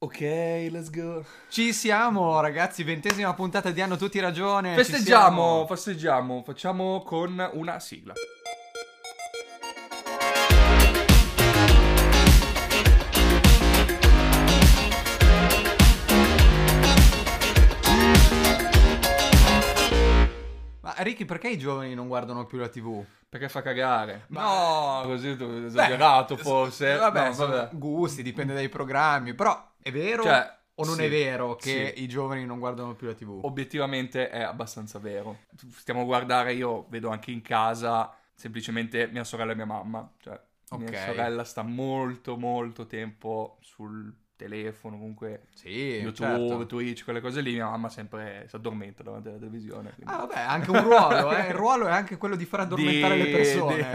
Ok, 0.00 0.20
let's 0.70 0.90
go. 0.90 1.24
Ci 1.48 1.72
siamo, 1.72 2.38
ragazzi. 2.40 2.84
Ventesima 2.84 3.34
puntata 3.34 3.72
di 3.72 3.80
Hanno 3.80 3.96
Tutti 3.96 4.20
Ragione. 4.20 4.74
Festeggiamo, 4.76 5.66
festeggiamo. 5.66 6.42
Facciamo 6.44 7.02
con 7.02 7.50
una 7.54 7.80
sigla. 7.80 8.12
Ma 20.80 20.94
Ricky, 20.98 21.24
perché 21.24 21.48
i 21.48 21.58
giovani 21.58 21.94
non 21.94 22.06
guardano 22.08 22.46
più 22.46 22.58
la 22.58 22.68
TV? 22.68 23.04
Perché 23.28 23.48
fa 23.48 23.60
cagare. 23.62 24.24
Ma- 24.28 24.42
No, 24.42 25.02
così 25.04 25.36
tu 25.36 25.44
esagerato 25.66 26.36
Beh, 26.36 26.42
forse. 26.42 26.94
Vabbè, 26.96 27.26
No, 27.26 27.32
sono 27.34 27.52
vabbè. 27.56 27.68
gusti, 27.76 28.22
dipende 28.22 28.54
dai 28.54 28.68
programmi. 28.70 29.34
Però 29.34 29.62
è 29.88 29.92
vero 29.92 30.22
Cioè, 30.22 30.56
o 30.74 30.84
non 30.84 30.94
sì, 30.96 31.04
è 31.04 31.08
vero 31.08 31.56
che 31.56 31.92
sì. 31.96 32.02
i 32.02 32.08
giovani 32.08 32.44
non 32.44 32.58
guardano 32.58 32.94
più 32.94 33.06
la 33.08 33.14
TV? 33.14 33.40
Obiettivamente 33.42 34.30
è 34.30 34.42
abbastanza 34.42 34.98
vero. 34.98 35.38
Stiamo 35.76 36.02
a 36.02 36.04
guardare, 36.04 36.52
io 36.54 36.86
vedo 36.88 37.08
anche 37.10 37.30
in 37.30 37.42
casa 37.42 38.14
semplicemente 38.34 39.08
mia 39.08 39.24
sorella 39.24 39.52
e 39.52 39.56
mia 39.56 39.64
mamma. 39.66 40.08
Cioè, 40.20 40.40
Ok. 40.70 40.80
mia 40.90 41.04
sorella 41.06 41.44
sta 41.44 41.62
molto, 41.62 42.36
molto 42.36 42.86
tempo 42.86 43.56
sul 43.62 44.14
telefono, 44.36 44.96
comunque 44.98 45.46
Sì, 45.54 45.68
YouTube, 46.00 46.12
certo. 46.48 46.66
Twitch, 46.66 47.02
quelle 47.04 47.20
cose 47.20 47.40
lì. 47.40 47.54
Mia 47.54 47.64
mamma 47.68 47.88
sempre 47.88 48.44
si 48.48 48.54
addormenta 48.54 49.02
davanti 49.02 49.28
alla 49.28 49.38
televisione. 49.38 49.92
quindi- 49.94 50.12
Ah, 50.12 50.18
vabbè, 50.18 50.38
anche 50.38 50.70
un 50.70 50.82
ruolo, 50.84 51.34
eh. 51.34 51.46
Il 51.48 51.54
ruolo 51.54 51.86
è 51.88 51.90
anche 51.90 52.16
quello 52.18 52.36
di 52.36 52.44
far 52.44 52.60
addormentare 52.60 53.16
Di- 53.16 53.22
le 53.22 53.30
persone. 53.30 53.90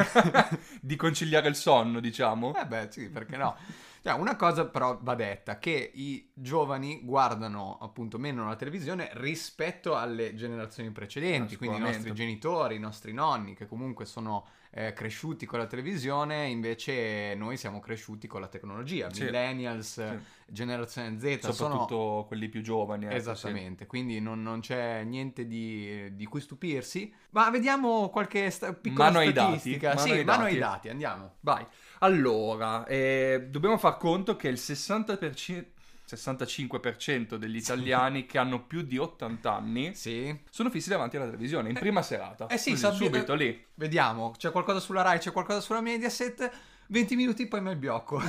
Di, 0.49 0.57
di 0.81 0.95
conciliare 0.97 1.47
il 1.47 1.55
sonno, 1.55 1.99
diciamo. 2.01 2.53
Eh 2.55 2.65
beh, 2.65 2.87
sì, 2.91 3.09
perché 3.09 3.37
no? 3.37 3.55
Cioè, 4.03 4.13
una 4.15 4.35
cosa 4.35 4.65
però 4.65 4.99
va 5.01 5.15
detta, 5.15 5.59
che 5.59 5.91
i 5.93 6.29
giovani 6.33 6.99
guardano 7.03 7.77
appunto 7.79 8.19
meno 8.19 8.45
la 8.45 8.57
televisione 8.57 9.09
rispetto 9.13 9.95
alle 9.95 10.35
generazioni 10.35 10.91
precedenti, 10.91 11.55
quindi 11.55 11.77
i 11.77 11.79
nostri 11.79 12.13
genitori, 12.13 12.75
i 12.75 12.79
nostri 12.79 13.13
nonni, 13.13 13.53
che 13.55 13.65
comunque 13.65 14.03
sono 14.03 14.45
eh, 14.75 14.91
cresciuti 14.93 15.45
con 15.45 15.59
la 15.59 15.67
televisione, 15.67 16.47
invece 16.47 17.35
noi 17.35 17.57
siamo 17.57 17.79
cresciuti 17.79 18.27
con 18.27 18.41
la 18.41 18.47
tecnologia, 18.47 19.11
Sì. 19.13 19.23
millennials, 19.25 19.93
Sì. 19.93 20.19
generazione 20.47 21.19
Z, 21.19 21.39
sono... 21.39 21.53
Soprattutto 21.53 22.25
quelli 22.27 22.49
più 22.49 22.61
giovani. 22.61 23.05
ecco, 23.05 23.13
Esattamente, 23.15 23.85
quindi 23.85 24.19
non, 24.19 24.41
non 24.41 24.61
c'è 24.61 25.03
niente 25.03 25.45
di, 25.45 26.15
di 26.15 26.25
cui 26.25 26.41
stupirsi. 26.41 27.13
Ma 27.31 27.49
vediamo 27.51 28.09
qualche 28.09 28.49
sta- 28.49 28.73
piccola 28.73 29.05
Mano 29.11 29.19
ai 29.19 29.31
dati, 29.31 29.47
statistica. 29.59 29.89
mano 29.89 29.99
sì, 29.99 30.11
ai 30.11 30.23
mano 30.23 30.41
dati. 30.43 30.53
ai 30.53 30.59
dati, 30.59 30.89
andiamo. 30.89 31.27
sì. 31.33 31.37
Vai. 31.41 31.65
Allora, 31.99 32.85
eh, 32.85 33.47
dobbiamo 33.49 33.77
far 33.77 33.97
conto 33.97 34.35
che 34.35 34.47
il 34.47 34.57
60%, 34.57 35.65
65% 36.09 37.35
degli 37.35 37.55
italiani 37.55 38.25
che 38.25 38.37
hanno 38.37 38.61
più 38.63 38.81
di 38.81 38.97
80 38.97 39.53
anni 39.53 39.95
Sì. 39.95 40.37
sono 40.49 40.69
fissi 40.69 40.89
davanti 40.89 41.15
alla 41.15 41.25
televisione 41.25 41.69
in 41.69 41.75
prima 41.75 42.01
serata. 42.01 42.47
eh 42.47 42.57
sì, 42.57 42.71
Così, 42.71 42.81
sabbi- 42.81 43.05
subito 43.05 43.33
lì. 43.33 43.65
Vediamo, 43.75 44.31
c'è 44.37 44.51
qualcosa 44.51 44.79
sulla 44.79 45.01
Rai, 45.01 45.19
c'è 45.19 45.31
qualcosa 45.31 45.59
sulla 45.61 45.81
Mediaset. 45.81 46.51
20 46.87 47.15
minuti 47.15 47.47
poi 47.47 47.61
mi 47.61 47.75
blocco. 47.75 48.21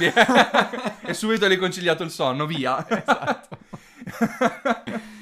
e 1.04 1.12
subito 1.12 1.46
lì 1.48 1.56
conciliato 1.56 2.02
il 2.04 2.10
sonno, 2.10 2.46
via. 2.46 2.78
esatto. 2.88 3.58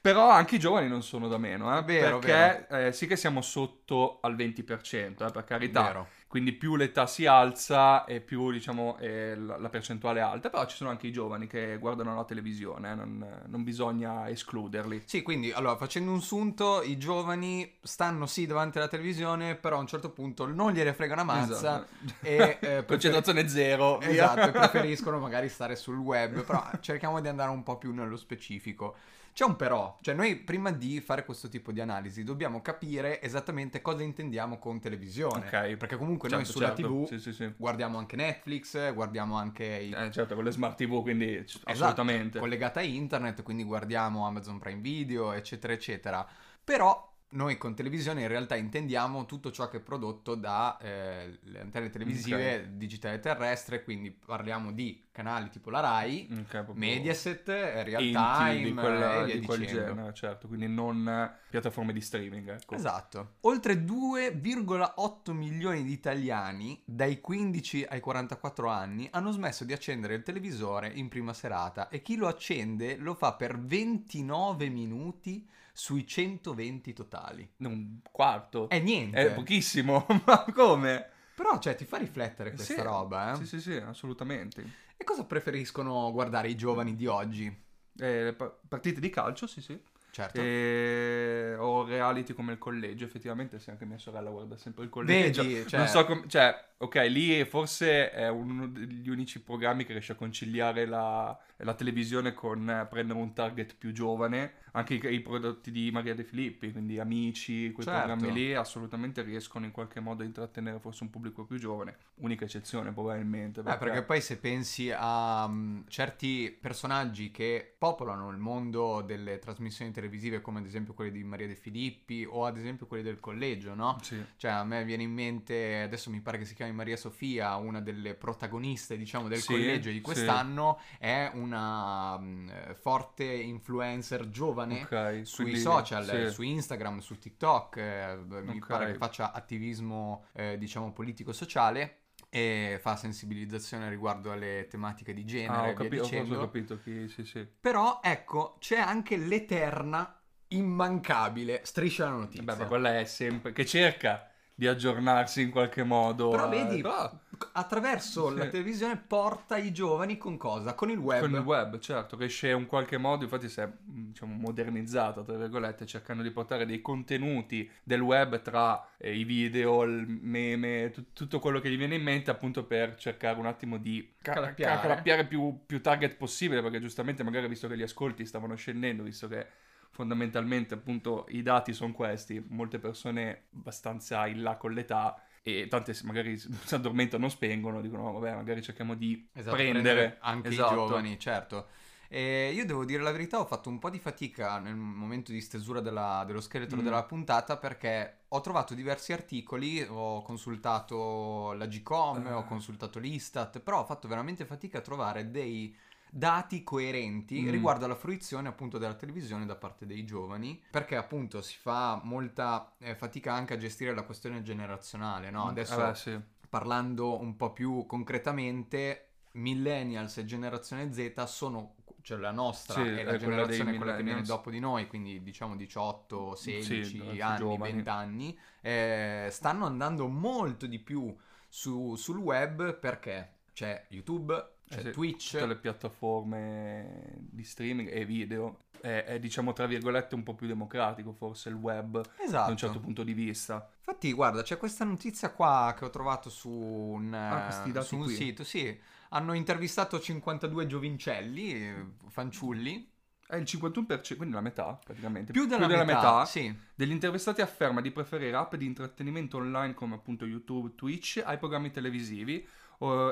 Però 0.00 0.28
anche 0.28 0.56
i 0.56 0.58
giovani 0.58 0.86
non 0.86 1.02
sono 1.02 1.28
da 1.28 1.38
meno, 1.38 1.76
eh, 1.78 1.82
Vero, 1.82 2.18
perché 2.18 2.66
eh, 2.88 2.92
sì 2.92 3.06
che 3.06 3.16
siamo 3.16 3.40
sotto 3.40 4.18
al 4.20 4.36
20%, 4.36 5.26
eh, 5.26 5.30
per 5.32 5.44
carità. 5.44 5.82
Vero. 5.82 6.08
Quindi 6.34 6.50
più 6.50 6.74
l'età 6.74 7.06
si 7.06 7.26
alza 7.26 8.04
e 8.06 8.20
più, 8.20 8.50
diciamo, 8.50 8.96
la, 8.98 9.68
percentuale 9.68 10.18
è 10.18 10.22
alta. 10.24 10.50
Però 10.50 10.66
ci 10.66 10.74
sono 10.74 10.90
anche 10.90 11.06
i 11.06 11.12
giovani 11.12 11.46
che 11.46 11.76
guardano 11.78 12.12
la 12.16 12.24
televisione, 12.24 12.90
eh, 12.90 12.94
non, 12.96 13.42
non 13.46 13.62
bisogna 13.62 14.28
escluderli. 14.28 15.04
Sì, 15.04 15.22
quindi 15.22 15.52
allora 15.52 15.76
facendo 15.76 16.10
un 16.10 16.20
sunto, 16.20 16.82
i 16.82 16.98
giovani 16.98 17.76
stanno 17.80 18.26
sì 18.26 18.46
davanti 18.46 18.78
alla 18.78 18.88
televisione, 18.88 19.54
però 19.54 19.76
a 19.76 19.80
un 19.80 19.86
certo 19.86 20.10
punto 20.10 20.44
non 20.46 20.72
gliene 20.72 20.92
frega 20.92 21.12
una 21.12 21.22
mazza 21.22 21.54
Esatto. 21.54 22.14
e 22.22 22.58
eh, 22.60 22.82
prefer- 22.82 23.46
zero. 23.46 24.00
Esatto, 24.00 24.50
preferiscono 24.58 25.20
magari 25.20 25.48
stare 25.48 25.76
sul 25.76 25.98
web, 25.98 26.42
però 26.42 26.68
cerchiamo 26.80 27.20
di 27.20 27.28
andare 27.28 27.52
un 27.52 27.62
po' 27.62 27.78
più 27.78 27.94
nello 27.94 28.16
specifico. 28.16 28.96
C'è 29.34 29.44
un 29.44 29.56
però, 29.56 29.98
cioè 30.00 30.14
noi 30.14 30.36
prima 30.36 30.70
di 30.70 31.00
fare 31.00 31.24
questo 31.24 31.48
tipo 31.48 31.72
di 31.72 31.80
analisi 31.80 32.22
dobbiamo 32.22 32.62
capire 32.62 33.20
esattamente 33.20 33.82
cosa 33.82 34.04
intendiamo 34.04 34.60
con 34.60 34.78
televisione. 34.78 35.46
Ok. 35.46 35.74
Perché 35.76 35.96
comunque 35.96 36.28
Certo, 36.28 36.44
noi 36.44 36.52
sulla 36.52 36.66
certo. 36.68 36.82
TV 36.82 37.06
Sì, 37.08 37.18
sì, 37.18 37.32
sì. 37.32 37.52
guardiamo 37.56 37.98
anche 37.98 38.14
Netflix, 38.14 38.94
guardiamo 38.94 39.36
anche 39.36 39.64
i... 39.64 39.90
Eh, 39.90 40.10
certo, 40.12 40.36
con 40.36 40.44
le 40.44 40.52
smart 40.52 40.76
TV, 40.76 41.02
quindi 41.02 41.34
Esatto, 41.34 41.68
assolutamente. 41.68 42.38
collegata 42.38 42.78
a 42.78 42.84
internet, 42.84 43.42
quindi 43.42 43.64
guardiamo 43.64 44.24
Amazon 44.24 44.60
Prime 44.60 44.80
Video, 44.80 45.32
eccetera, 45.32 45.72
eccetera. 45.72 46.24
Però 46.62 47.13
noi 47.34 47.56
con 47.58 47.74
televisione 47.74 48.22
in 48.22 48.28
realtà 48.28 48.54
intendiamo 48.56 49.26
tutto 49.26 49.50
ciò 49.50 49.68
che 49.68 49.78
è 49.78 49.80
prodotto 49.80 50.34
da 50.34 50.78
eh, 50.78 51.38
le 51.42 51.60
antenne 51.60 51.90
televisive 51.90 52.56
Ok. 52.56 52.66
digitale 52.70 53.18
terrestre, 53.20 53.82
quindi 53.82 54.10
parliamo 54.10 54.72
di 54.72 55.02
canali 55.10 55.48
tipo 55.50 55.70
la 55.70 55.80
Rai, 55.80 56.28
Ok, 56.30 56.46
proprio 56.48 56.74
Mediaset, 56.74 57.48
eh, 57.48 57.82
Real 57.84 58.02
Time 58.02 58.62
di, 58.62 58.72
quella- 58.74 59.20
e 59.20 59.24
via 59.24 59.38
di 59.38 59.46
quel 59.46 59.66
genere, 59.66 60.12
certo. 60.14 60.46
Quindi 60.48 60.68
non 60.68 61.32
piattaforme 61.50 61.92
di 61.92 62.00
streaming, 62.00 62.48
ecco. 62.50 62.74
Esatto. 62.74 63.34
Oltre 63.42 63.84
2,8 63.84 65.32
milioni 65.32 65.82
di 65.84 65.92
italiani 65.92 66.80
dai 66.84 67.20
15 67.20 67.84
ai 67.88 68.00
44 68.00 68.68
anni 68.68 69.08
hanno 69.12 69.30
smesso 69.30 69.64
di 69.64 69.72
accendere 69.72 70.14
il 70.14 70.22
televisore 70.22 70.88
in 70.94 71.08
prima 71.08 71.32
serata 71.32 71.88
e 71.88 72.02
chi 72.02 72.16
lo 72.16 72.26
accende 72.28 72.96
lo 72.96 73.14
fa 73.14 73.34
per 73.34 73.58
29 73.58 74.68
minuti 74.68 75.46
sui 75.76 76.06
120 76.06 76.92
totali. 76.92 77.52
Un 77.58 77.98
quarto. 78.10 78.68
È 78.68 78.78
niente. 78.78 79.18
È 79.18 79.34
pochissimo, 79.34 80.06
ma 80.24 80.44
come? 80.54 81.10
Però, 81.34 81.58
cioè, 81.58 81.74
ti 81.74 81.84
fa 81.84 81.96
riflettere 81.96 82.52
questa 82.52 82.74
Sì, 82.74 82.80
roba, 82.80 83.32
eh? 83.32 83.36
Sì, 83.36 83.46
sì, 83.46 83.60
sì, 83.60 83.74
assolutamente. 83.74 84.62
E 84.96 85.02
cosa 85.02 85.24
preferiscono 85.24 86.12
guardare 86.12 86.48
i 86.48 86.54
giovani 86.54 86.94
di 86.94 87.06
oggi? 87.06 87.62
Eh, 87.98 88.34
pa- 88.36 88.56
partite 88.68 89.00
di 89.00 89.10
calcio, 89.10 89.48
sì, 89.48 89.60
sì. 89.60 89.78
Certo. 90.12 90.40
E... 90.40 91.56
O 91.58 91.84
reality 91.84 92.34
come 92.34 92.52
il 92.52 92.58
collegio, 92.58 93.04
effettivamente, 93.04 93.58
se 93.58 93.72
anche 93.72 93.84
mia 93.84 93.98
sorella 93.98 94.30
guarda 94.30 94.56
sempre 94.56 94.84
il 94.84 94.90
collegio. 94.90 95.42
Vedi, 95.42 95.68
cioè- 95.68 95.80
Non 95.80 95.88
so 95.88 96.04
come... 96.04 96.22
Cioè, 96.28 96.56
ok, 96.78 96.94
lì 97.08 97.44
forse 97.44 98.12
è 98.12 98.28
uno 98.28 98.68
degli 98.68 99.08
unici 99.08 99.42
programmi 99.42 99.84
che 99.84 99.90
riesce 99.90 100.12
a 100.12 100.14
conciliare 100.14 100.86
la, 100.86 101.36
la 101.56 101.74
televisione 101.74 102.32
con 102.32 102.70
eh, 102.70 102.86
prendere 102.88 103.18
un 103.18 103.32
target 103.32 103.74
più 103.74 103.90
giovane. 103.92 104.62
Anche 104.76 104.94
i, 104.94 105.14
i 105.14 105.20
prodotti 105.20 105.70
di 105.70 105.90
Maria 105.92 106.16
De 106.16 106.24
Filippi, 106.24 106.72
quindi 106.72 106.98
Amici, 106.98 107.70
quei 107.70 107.86
Certo. 107.86 108.06
programmi 108.06 108.32
lì, 108.32 108.54
assolutamente 108.54 109.22
riescono 109.22 109.64
in 109.66 109.70
qualche 109.70 110.00
modo 110.00 110.24
a 110.24 110.26
intrattenere 110.26 110.80
forse 110.80 111.04
un 111.04 111.10
pubblico 111.10 111.44
più 111.44 111.58
giovane. 111.58 111.96
Unica 112.16 112.44
eccezione, 112.44 112.92
probabilmente. 112.92 113.60
Eh, 113.60 113.76
perché 113.76 114.02
poi 114.02 114.20
se 114.20 114.36
pensi 114.38 114.90
a 114.92 115.46
mm, 115.46 115.82
certi 115.86 116.56
personaggi 116.60 117.30
che 117.30 117.72
popolano 117.78 118.30
il 118.30 118.36
mondo 118.38 119.00
delle 119.00 119.38
trasmissioni 119.38 119.92
televisive, 119.92 120.40
come 120.40 120.58
ad 120.58 120.66
esempio 120.66 120.92
quelli 120.92 121.12
di 121.12 121.22
Maria 121.22 121.46
De 121.46 121.54
Filippi 121.54 122.26
o 122.28 122.44
ad 122.44 122.56
esempio 122.56 122.86
quelli 122.86 123.04
del 123.04 123.20
collegio, 123.20 123.74
no? 123.74 123.98
Sì. 124.02 124.20
Cioè 124.36 124.50
a 124.50 124.64
me 124.64 124.84
viene 124.84 125.04
in 125.04 125.12
mente, 125.12 125.82
adesso 125.82 126.10
mi 126.10 126.20
pare 126.20 126.38
che 126.38 126.46
si 126.46 126.54
chiami 126.54 126.72
Maria 126.72 126.96
Sofia, 126.96 127.54
una 127.54 127.80
delle 127.80 128.14
protagoniste, 128.14 128.96
diciamo, 128.96 129.28
del 129.28 129.38
Sì, 129.38 129.52
collegio 129.52 129.90
di 129.90 129.96
sì. 129.96 130.02
quest'anno, 130.02 130.80
è 130.98 131.30
una 131.34 132.18
eh, 132.20 132.74
forte 132.74 133.24
influencer 133.24 134.28
giovane 134.30 134.62
Ok, 134.72 135.20
sui 135.26 135.44
quindi- 135.44 135.60
social, 135.60 136.04
sì. 136.04 136.30
su 136.30 136.42
Instagram, 136.42 136.98
su 136.98 137.18
TikTok, 137.18 137.76
eh, 137.76 138.16
mi 138.42 138.62
pare 138.66 138.92
che 138.92 138.98
faccia 138.98 139.32
attivismo, 139.32 140.26
eh, 140.32 140.56
diciamo, 140.58 140.92
politico-sociale 140.92 141.98
e 142.30 142.78
fa 142.80 142.96
sensibilizzazione 142.96 143.88
riguardo 143.88 144.32
alle 144.32 144.66
tematiche 144.68 145.14
di 145.14 145.24
genere 145.24 145.68
Ah, 145.68 145.70
ho, 145.70 145.74
capi- 145.74 145.98
ho 145.98 146.38
capito 146.40 146.78
chi, 146.82 147.08
sì, 147.08 147.24
sì. 147.24 147.46
Però, 147.60 148.00
ecco, 148.02 148.56
c'è 148.58 148.78
anche 148.78 149.16
l'eterna, 149.16 150.20
immancabile 150.48 151.60
striscia 151.64 152.04
la 152.04 152.10
notizia. 152.16 152.42
Beh, 152.42 152.56
ma 152.56 152.66
quella 152.66 152.98
è 152.98 153.04
sempre... 153.04 153.52
che 153.52 153.64
cerca 153.64 154.28
di 154.54 154.66
aggiornarsi 154.66 155.42
in 155.42 155.50
qualche 155.50 155.82
modo. 155.82 156.28
Però 156.30 156.46
eh, 156.46 156.48
vedi, 156.50 156.80
però 156.80 157.10
attraverso 157.52 158.30
Sì. 158.30 158.36
la 158.36 158.46
televisione 158.48 158.96
porta 158.96 159.56
i 159.56 159.72
giovani 159.72 160.16
con 160.16 160.36
cosa? 160.36 160.74
Con 160.74 160.90
il 160.90 160.98
web. 160.98 161.20
Con 161.20 161.32
il 161.32 161.38
web, 161.38 161.78
certo, 161.78 162.16
riesce 162.16 162.50
in 162.50 162.66
qualche 162.66 162.96
modo, 162.98 163.24
infatti 163.24 163.48
si 163.48 163.60
è 163.60 163.68
diciamo, 163.80 164.34
modernizzato, 164.34 165.22
tra 165.24 165.36
virgolette, 165.36 165.86
cercando 165.86 166.22
di 166.22 166.30
portare 166.30 166.66
dei 166.66 166.80
contenuti 166.80 167.68
del 167.82 168.00
web 168.00 168.40
tra 168.42 168.86
eh, 168.98 169.14
i 169.16 169.24
video, 169.24 169.82
il 169.82 170.06
meme, 170.06 170.90
tu- 170.92 171.12
tutto 171.12 171.38
quello 171.38 171.60
che 171.60 171.70
gli 171.70 171.76
viene 171.76 171.94
in 171.96 172.02
mente 172.02 172.30
appunto 172.30 172.64
per 172.64 172.96
cercare 172.96 173.38
un 173.38 173.46
attimo 173.46 173.78
di 173.78 174.14
ca- 174.20 174.32
Calappiare. 174.32 174.74
ca- 174.76 174.80
calappiare 174.80 175.26
più, 175.26 175.60
più 175.66 175.80
target 175.80 176.16
possibile, 176.16 176.62
perché 176.62 176.80
giustamente 176.80 177.22
magari 177.22 177.48
visto 177.48 177.68
che 177.68 177.76
gli 177.76 177.82
ascolti 177.82 178.26
stavano 178.26 178.54
scendendo, 178.54 179.02
visto 179.02 179.28
che 179.28 179.46
fondamentalmente 179.90 180.74
appunto 180.74 181.26
i 181.28 181.42
dati 181.42 181.72
sono 181.72 181.92
questi, 181.92 182.44
molte 182.48 182.78
persone 182.80 183.44
abbastanza 183.54 184.26
in 184.26 184.42
là 184.42 184.56
con 184.56 184.72
l'età 184.72 185.14
e 185.46 185.68
tante 185.68 185.94
magari 186.04 186.38
si 186.64 186.74
addormentano, 186.74 187.28
spengono, 187.28 187.82
dicono 187.82 188.04
"No, 188.04 188.12
vabbè 188.18 188.34
magari 188.34 188.62
cerchiamo 188.62 188.94
di 188.94 189.28
Esatto, 189.34 189.54
prendere, 189.56 190.16
anche 190.20 190.48
Esatto. 190.48 190.72
i 190.72 190.76
giovani, 190.76 191.18
certo. 191.18 191.66
E 192.08 192.52
io 192.54 192.64
devo 192.64 192.84
dire 192.84 193.02
la 193.02 193.10
verità, 193.10 193.40
ho 193.40 193.44
fatto 193.44 193.68
un 193.68 193.78
po' 193.78 193.90
di 193.90 193.98
fatica 193.98 194.58
nel 194.58 194.74
momento 194.76 195.32
di 195.32 195.40
stesura 195.40 195.80
della- 195.80 196.22
dello 196.26 196.40
scheletro 196.40 196.78
Mm. 196.80 196.84
della 196.84 197.02
puntata 197.04 197.56
perché 197.58 198.20
ho 198.28 198.40
trovato 198.40 198.72
diversi 198.74 199.12
articoli, 199.12 199.82
ho 199.82 200.22
consultato 200.22 201.52
la 201.52 201.66
Gcom, 201.66 202.26
Ah. 202.26 202.36
ho 202.38 202.44
consultato 202.44 202.98
l'Istat, 202.98 203.58
però 203.60 203.80
ho 203.80 203.84
fatto 203.84 204.08
veramente 204.08 204.44
fatica 204.46 204.78
a 204.78 204.82
trovare 204.82 205.30
dei 205.30 205.74
dati 206.16 206.62
coerenti 206.62 207.40
Mm. 207.40 207.50
riguardo 207.50 207.84
alla 207.84 207.94
fruizione 207.96 208.48
appunto 208.48 208.78
della 208.78 208.94
televisione 208.94 209.46
da 209.46 209.56
parte 209.56 209.86
dei 209.86 210.04
giovani, 210.04 210.60
perché 210.70 210.96
appunto 210.96 211.42
si 211.42 211.56
fa 211.56 212.00
molta 212.04 212.74
eh, 212.78 212.94
fatica 212.94 213.32
anche 213.32 213.54
a 213.54 213.56
gestire 213.56 213.94
la 213.94 214.02
questione 214.04 214.42
generazionale, 214.42 215.30
no? 215.30 215.48
Adesso 215.48 215.64
Eh 215.66 215.76
beh, 215.76 215.94
sì. 215.94 216.20
parlando 216.48 217.18
un 217.20 217.36
po' 217.36 217.52
più 217.52 217.84
concretamente, 217.86 219.08
millennials 219.32 220.18
e 220.18 220.24
generazione 220.24 220.92
Z 220.92 221.24
sono, 221.24 221.74
cioè 222.02 222.18
la 222.18 222.30
nostra 222.30 222.84
Sì, 222.84 223.00
è 223.00 223.04
è 223.04 223.04
la 223.04 223.18
quella 223.18 223.46
generazione 223.46 223.74
quella 223.74 223.94
che 223.94 224.02
viene 224.02 224.24
dopo 224.24 224.50
di 224.50 224.60
noi, 224.60 224.86
quindi 224.86 225.22
diciamo 225.22 225.56
18, 225.56 226.34
16 226.36 226.96
Sì, 226.96 226.98
ragazzi 226.98 227.32
anni, 227.32 227.58
giovani. 227.58 227.58
20 227.58 227.88
anni, 227.88 228.38
eh, 228.60 229.28
stanno 229.30 229.66
andando 229.66 230.06
molto 230.08 230.66
di 230.66 230.78
più 230.78 231.14
su- 231.48 231.96
sul 231.96 232.18
web 232.18 232.78
perché 232.78 233.32
c'è 233.52 233.86
YouTube, 233.90 234.53
Eh 234.78 234.82
sì, 234.82 234.90
Twitch, 234.90 235.30
Tutte 235.32 235.46
le 235.46 235.56
piattaforme 235.56 237.14
di 237.16 237.44
streaming 237.44 237.88
e 237.92 238.04
video. 238.04 238.58
È, 238.80 239.04
è, 239.04 239.18
diciamo 239.18 239.54
tra 239.54 239.64
virgolette 239.66 240.14
un 240.14 240.22
po' 240.22 240.34
più 240.34 240.46
democratico 240.46 241.12
forse 241.12 241.48
il 241.48 241.54
web 241.54 242.02
esatto. 242.18 242.44
da 242.44 242.50
un 242.50 242.56
certo 242.56 242.80
punto 242.80 243.02
di 243.02 243.14
vista. 243.14 243.66
Infatti, 243.78 244.12
guarda, 244.12 244.42
c'è 244.42 244.58
questa 244.58 244.84
notizia 244.84 245.30
qua 245.30 245.74
che 245.76 245.84
ho 245.86 245.90
trovato 245.90 246.28
su 246.28 246.50
un, 246.50 247.14
Ah, 247.14 247.80
su 247.80 247.96
un 247.96 248.08
sito, 248.08 248.44
sì. 248.44 248.78
Hanno 249.10 249.32
intervistato 249.32 249.98
52 249.98 250.66
giovincelli, 250.66 251.94
fanciulli, 252.08 252.90
È 253.26 253.36
il 253.36 253.44
51%, 253.44 254.16
quindi 254.16 254.34
la 254.34 254.42
metà 254.42 254.78
praticamente. 254.84 255.32
più 255.32 255.46
della, 255.46 255.66
metà, 255.66 256.26
sì. 256.26 256.54
degli 256.74 256.90
intervistati 256.90 257.40
afferma 257.40 257.80
di 257.80 257.90
preferire 257.90 258.36
app 258.36 258.54
di 258.54 258.66
intrattenimento 258.66 259.38
online 259.38 259.72
come 259.72 259.94
appunto 259.94 260.26
YouTube, 260.26 260.74
Twitch 260.74 261.22
ai 261.24 261.38
programmi 261.38 261.70
televisivi 261.70 262.46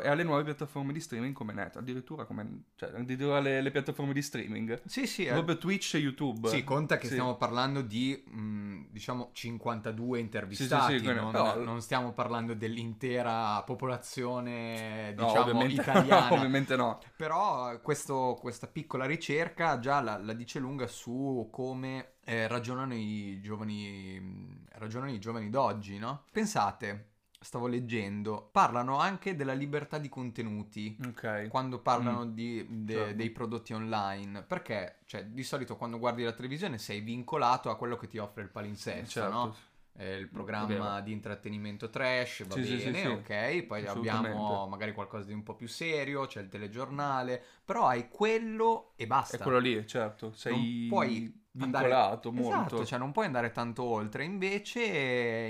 e 0.03 0.09
alle 0.09 0.23
nuove 0.25 0.45
piattaforme 0.45 0.93
di 0.93 1.01
streaming 1.01 1.35
come 1.35 1.53
Net, 1.53 1.77
addirittura 1.77 2.25
come 2.25 2.65
cioè, 2.77 2.91
addirittura 2.95 3.41
le, 3.41 3.61
le 3.61 3.71
piattaforme 3.71 4.13
di 4.13 4.23
streaming. 4.23 4.81
Sì, 4.87 5.07
sì, 5.07 5.25
eh. 5.25 5.33
Proprio 5.33 5.59
Twitch 5.59 5.95
e 5.95 5.99
YouTube. 5.99 6.49
Sì, 6.49 6.65
conta 6.65 6.97
che 6.97 7.07
Sì. 7.07 7.13
stiamo 7.13 7.37
parlando 7.37 7.83
di, 7.83 8.23
mh, 8.27 8.87
diciamo, 8.91 9.31
52 9.33 10.19
intervistati, 10.21 10.99
Sì, 10.99 11.05
sì, 11.05 11.13
non, 11.13 11.31
però- 11.31 11.57
non 11.63 11.81
stiamo 11.81 12.13
parlando 12.13 12.55
dell'intera 12.55 13.63
popolazione, 13.63 15.13
No, 15.17 15.27
diciamo, 15.27 15.41
ovviamente, 15.41 15.81
italiana. 15.81 16.33
ovviamente 16.33 16.77
no. 16.77 16.99
Però 17.17 17.73
eh, 17.73 17.81
questo- 17.81 18.37
questa 18.41 18.67
piccola 18.67 19.05
ricerca 19.05 19.79
già 19.79 20.01
la, 20.01 20.19
la 20.19 20.33
dice 20.33 20.59
lunga 20.59 20.87
su 20.87 21.49
come 21.51 22.15
eh, 22.25 22.47
ragionano, 22.47 22.95
i 22.95 23.41
giovani, 23.43 24.19
mh, 24.21 24.65
ragionano 24.79 25.13
i 25.13 25.19
giovani 25.19 25.51
d'oggi, 25.51 25.99
no? 25.99 26.25
Pensate, 26.33 27.12
stavo 27.43 27.67
leggendo, 27.67 28.49
parlano 28.53 28.99
anche 28.99 29.35
della 29.37 29.53
libertà 29.53 29.99
di 29.99 30.09
contenuti 30.09 30.97
Ok. 31.09 31.49
quando 31.49 31.81
parlano 31.81 32.25
di- 32.27 32.65
de- 32.85 32.93
certo. 32.95 33.15
dei 33.15 33.31
prodotti 33.31 33.73
online, 33.73 34.43
perché 34.43 34.99
cioè, 35.07 35.25
di 35.27 35.43
solito 35.43 35.77
quando 35.77 35.99
guardi 35.99 36.23
la 36.23 36.33
televisione 36.33 36.79
sei 36.79 37.01
vincolato 37.01 37.71
a 37.71 37.77
quello 37.77 37.97
che 37.97 38.07
ti 38.07 38.19
offre 38.19 38.43
il 38.43 38.49
palinsesto, 38.51 39.21
Certo. 39.21 39.33
no? 39.35 39.57
Eh, 39.95 40.17
il 40.17 40.29
programma 40.29 41.03
di 41.03 41.13
intrattenimento 41.13 41.91
trash, 41.91 42.47
va 42.47 42.55
Sì, 42.55 42.65
sì, 42.65 42.79
sì, 42.79 42.85
bene, 42.91 42.99
sì. 43.01 43.07
ok, 43.09 43.63
poi 43.65 43.87
abbiamo 43.87 44.67
magari 44.67 44.95
qualcosa 44.95 45.27
di 45.27 45.35
un 45.35 45.43
po' 45.43 45.55
più 45.55 45.69
serio, 45.69 46.25
c'è 46.25 46.41
il 46.41 46.49
telegiornale, 46.49 47.43
però 47.63 47.87
hai 47.89 48.09
quello 48.09 48.93
e 48.97 49.07
basta. 49.07 49.37
È 49.37 49.41
quello 49.41 49.59
lì, 49.59 49.87
certo. 49.87 50.33
Sei 50.33 50.53
Non 50.53 50.89
puoi 50.89 51.43
andare- 51.59 51.85
vincolato 51.89 52.33
molto. 52.33 52.49
Esatto, 52.57 52.85
cioè 52.87 52.99
non 52.99 53.13
puoi 53.13 53.27
andare 53.27 53.53
tanto 53.53 53.83
oltre. 53.83 54.25
Invece, 54.25 54.83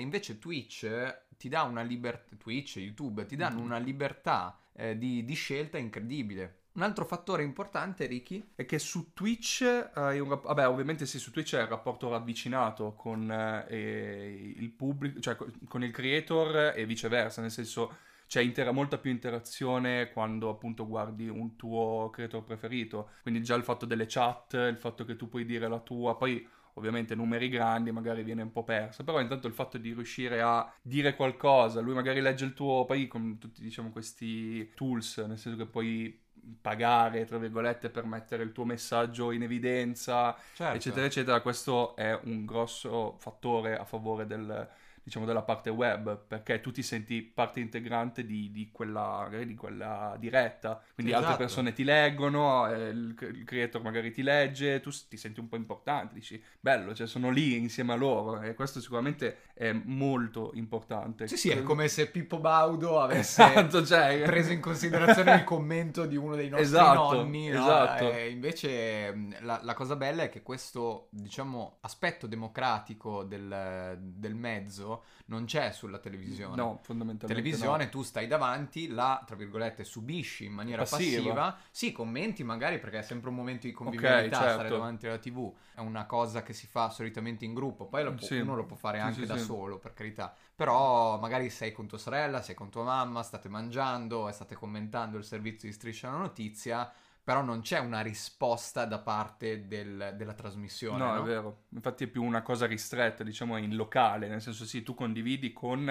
invece 0.00 0.38
Twitch 0.40 1.20
ti 1.42 1.48
dà 1.48 1.62
una 1.64 1.82
libertà, 1.82 2.36
Twitch, 2.38 2.76
YouTube 2.76 3.26
ti 3.26 3.34
danno 3.34 3.60
Mm. 3.60 3.64
una 3.64 3.78
libertà 3.78 4.56
eh, 4.74 4.96
di, 4.96 5.24
di 5.24 5.34
scelta 5.34 5.76
incredibile. 5.76 6.58
Un 6.74 6.82
altro 6.82 7.04
fattore 7.04 7.42
importante, 7.42 8.06
Ricky, 8.06 8.50
È 8.54 8.64
che 8.64 8.78
su 8.78 9.12
Twitch 9.12 9.62
hai 9.94 10.20
un 10.20 10.28
rap- 10.28 10.46
vabbè, 10.46 10.68
ovviamente 10.68 11.04
sì, 11.04 11.18
su 11.18 11.32
Twitch 11.32 11.56
è 11.56 11.60
il 11.62 11.66
rapporto 11.66 12.08
ravvicinato 12.08 12.94
con 12.94 13.28
eh, 13.68 14.54
il 14.56 14.70
pubblico, 14.70 15.18
cioè 15.18 15.34
co- 15.34 15.50
con 15.66 15.82
il 15.82 15.90
creator 15.90 16.74
e 16.76 16.86
viceversa, 16.86 17.40
nel 17.40 17.50
senso 17.50 17.96
c'è 18.28 18.40
intera- 18.40 18.70
molta 18.70 18.96
più 18.98 19.10
interazione 19.10 20.10
quando 20.12 20.48
appunto 20.48 20.86
guardi 20.86 21.28
un 21.28 21.56
tuo 21.56 22.08
creator 22.12 22.44
preferito. 22.44 23.10
Quindi 23.22 23.42
già 23.42 23.56
il 23.56 23.64
fatto 23.64 23.84
delle 23.84 24.06
chat, 24.08 24.52
il 24.54 24.78
fatto 24.78 25.04
che 25.04 25.16
tu 25.16 25.28
puoi 25.28 25.44
dire 25.44 25.66
la 25.68 25.80
tua, 25.80 26.16
poi 26.16 26.48
ovviamente 26.74 27.14
numeri 27.14 27.48
grandi 27.48 27.92
magari 27.92 28.22
viene 28.22 28.42
un 28.42 28.52
po' 28.52 28.64
perso, 28.64 29.04
però 29.04 29.20
intanto 29.20 29.46
il 29.46 29.52
fatto 29.52 29.78
di 29.78 29.92
riuscire 29.92 30.40
a 30.40 30.72
dire 30.80 31.14
qualcosa, 31.14 31.80
lui 31.80 31.94
magari 31.94 32.20
legge 32.20 32.44
il 32.44 32.54
tuo, 32.54 32.84
poi 32.84 33.06
con 33.08 33.38
tutti 33.38 33.62
diciamo 33.62 33.90
questi 33.90 34.70
tools, 34.74 35.18
nel 35.18 35.38
senso 35.38 35.58
che 35.58 35.66
puoi 35.66 36.20
pagare, 36.60 37.24
tra 37.24 37.38
virgolette, 37.38 37.90
per 37.90 38.04
mettere 38.04 38.42
il 38.42 38.52
tuo 38.52 38.64
messaggio 38.64 39.30
in 39.30 39.42
evidenza, 39.42 40.36
certo. 40.54 40.76
eccetera, 40.76 41.06
eccetera. 41.06 41.40
Questo 41.40 41.94
è 41.94 42.18
un 42.24 42.44
grosso 42.44 43.16
fattore 43.18 43.76
a 43.76 43.84
favore 43.84 44.26
del, 44.26 44.68
diciamo, 45.02 45.26
della 45.26 45.42
parte 45.42 45.70
web, 45.70 46.16
perché 46.26 46.60
tu 46.60 46.70
ti 46.70 46.82
senti 46.82 47.22
parte 47.22 47.60
integrante 47.60 48.24
di, 48.24 48.50
di 48.52 48.70
quella, 48.72 49.28
di 49.44 49.54
quella 49.54 50.16
diretta. 50.18 50.80
Quindi 50.94 51.12
altre 51.12 51.30
Esatto. 51.30 51.44
persone 51.44 51.72
ti 51.72 51.84
leggono, 51.84 52.68
eh, 52.68 52.88
il, 52.88 53.16
il 53.34 53.44
creator 53.44 53.82
magari 53.82 54.12
ti 54.12 54.22
legge, 54.22 54.80
tu 54.80 54.90
ti 55.08 55.16
senti 55.16 55.40
un 55.40 55.48
po' 55.48 55.56
importante, 55.56 56.14
dici, 56.14 56.42
bello, 56.60 56.94
cioè 56.94 57.06
sono 57.06 57.30
lì 57.30 57.56
insieme 57.56 57.92
a 57.92 57.96
loro 57.96 58.40
e 58.40 58.54
questo 58.54 58.80
sicuramente 58.80 59.38
è 59.54 59.72
molto 59.72 60.52
importante. 60.54 61.26
Sì, 61.26 61.36
sì, 61.36 61.50
è 61.50 61.62
come 61.62 61.88
se 61.88 62.08
Pippo 62.08 62.38
Baudo 62.38 63.00
avesse 63.00 63.42
Esatto, 63.42 63.84
cioè... 63.84 64.22
preso 64.24 64.52
in 64.52 64.60
considerazione 64.60 65.34
il 65.34 65.44
commento 65.44 66.06
di 66.06 66.16
uno 66.16 66.34
dei 66.34 66.48
nostri 66.48 66.66
Esatto, 66.66 67.14
nonni. 67.14 67.48
no? 67.48 67.60
esatto. 67.60 68.12
E 68.12 68.30
invece 68.30 69.12
mh, 69.12 69.36
la, 69.40 69.60
la 69.62 69.74
cosa 69.74 69.96
bella 69.96 70.22
è 70.24 70.28
che 70.28 70.42
questo, 70.42 71.08
diciamo, 71.10 71.78
aspetto 71.80 72.26
democratico 72.26 73.24
del, 73.24 73.98
del 74.00 74.34
mezzo 74.34 74.91
non 75.26 75.44
c'è 75.44 75.72
sulla 75.72 75.98
televisione. 75.98 76.56
No, 76.56 76.80
fondamentalmente 76.82 77.42
televisione 77.42 77.88
tu 77.88 78.02
stai 78.02 78.26
davanti, 78.26 78.88
la 78.88 79.22
tra 79.26 79.36
virgolette 79.36 79.84
subisci 79.84 80.44
in 80.46 80.52
maniera 80.52 80.82
passiva. 80.82 81.32
Passiva. 81.32 81.58
Sì, 81.70 81.92
commenti 81.92 82.42
magari 82.44 82.78
perché 82.78 82.98
è 82.98 83.02
sempre 83.02 83.28
un 83.30 83.36
momento 83.36 83.66
di 83.66 83.72
convivialità 83.72 84.38
certo. 84.38 84.52
stare 84.52 84.68
davanti 84.68 85.06
alla 85.06 85.18
TV. 85.18 85.52
È 85.74 85.80
una 85.80 86.06
cosa 86.06 86.42
che 86.42 86.52
si 86.52 86.66
fa 86.66 86.90
solitamente 86.90 87.44
in 87.44 87.54
gruppo, 87.54 87.86
poi 87.86 88.04
lo 88.04 88.14
può- 88.14 88.26
Sì. 88.26 88.38
uno 88.38 88.54
lo 88.56 88.64
può 88.64 88.76
fare 88.76 88.98
Sì, 88.98 89.04
anche 89.04 89.20
sì, 89.20 89.26
da 89.26 89.36
solo, 89.36 89.78
per 89.78 89.94
carità. 89.94 90.34
Però 90.54 91.18
magari 91.18 91.50
sei 91.50 91.72
con 91.72 91.86
tua 91.86 91.98
sorella, 91.98 92.42
sei 92.42 92.54
con 92.54 92.70
tua 92.70 92.84
mamma, 92.84 93.22
state 93.22 93.48
mangiando 93.48 94.28
e 94.28 94.32
state 94.32 94.54
commentando 94.54 95.16
il 95.18 95.24
servizio 95.24 95.68
di 95.68 95.74
Striscia 95.74 96.10
la 96.10 96.18
Notizia, 96.18 96.92
però 97.22 97.42
non 97.42 97.60
c'è 97.60 97.78
una 97.78 98.00
risposta 98.00 98.84
da 98.84 98.98
parte 99.00 99.66
del- 99.66 100.14
della 100.16 100.34
trasmissione. 100.34 100.98
No, 100.98 101.14
No, 101.14 101.16
è 101.16 101.22
vero. 101.22 101.64
Infatti 101.70 102.04
è 102.04 102.06
più 102.08 102.22
una 102.22 102.42
cosa 102.42 102.66
ristretta, 102.66 103.24
diciamo, 103.24 103.56
in 103.56 103.74
locale, 103.76 104.28
nel 104.28 104.42
senso 104.42 104.64
sì, 104.66 104.82
tu 104.82 104.94
condividi 104.94 105.52
con 105.52 105.84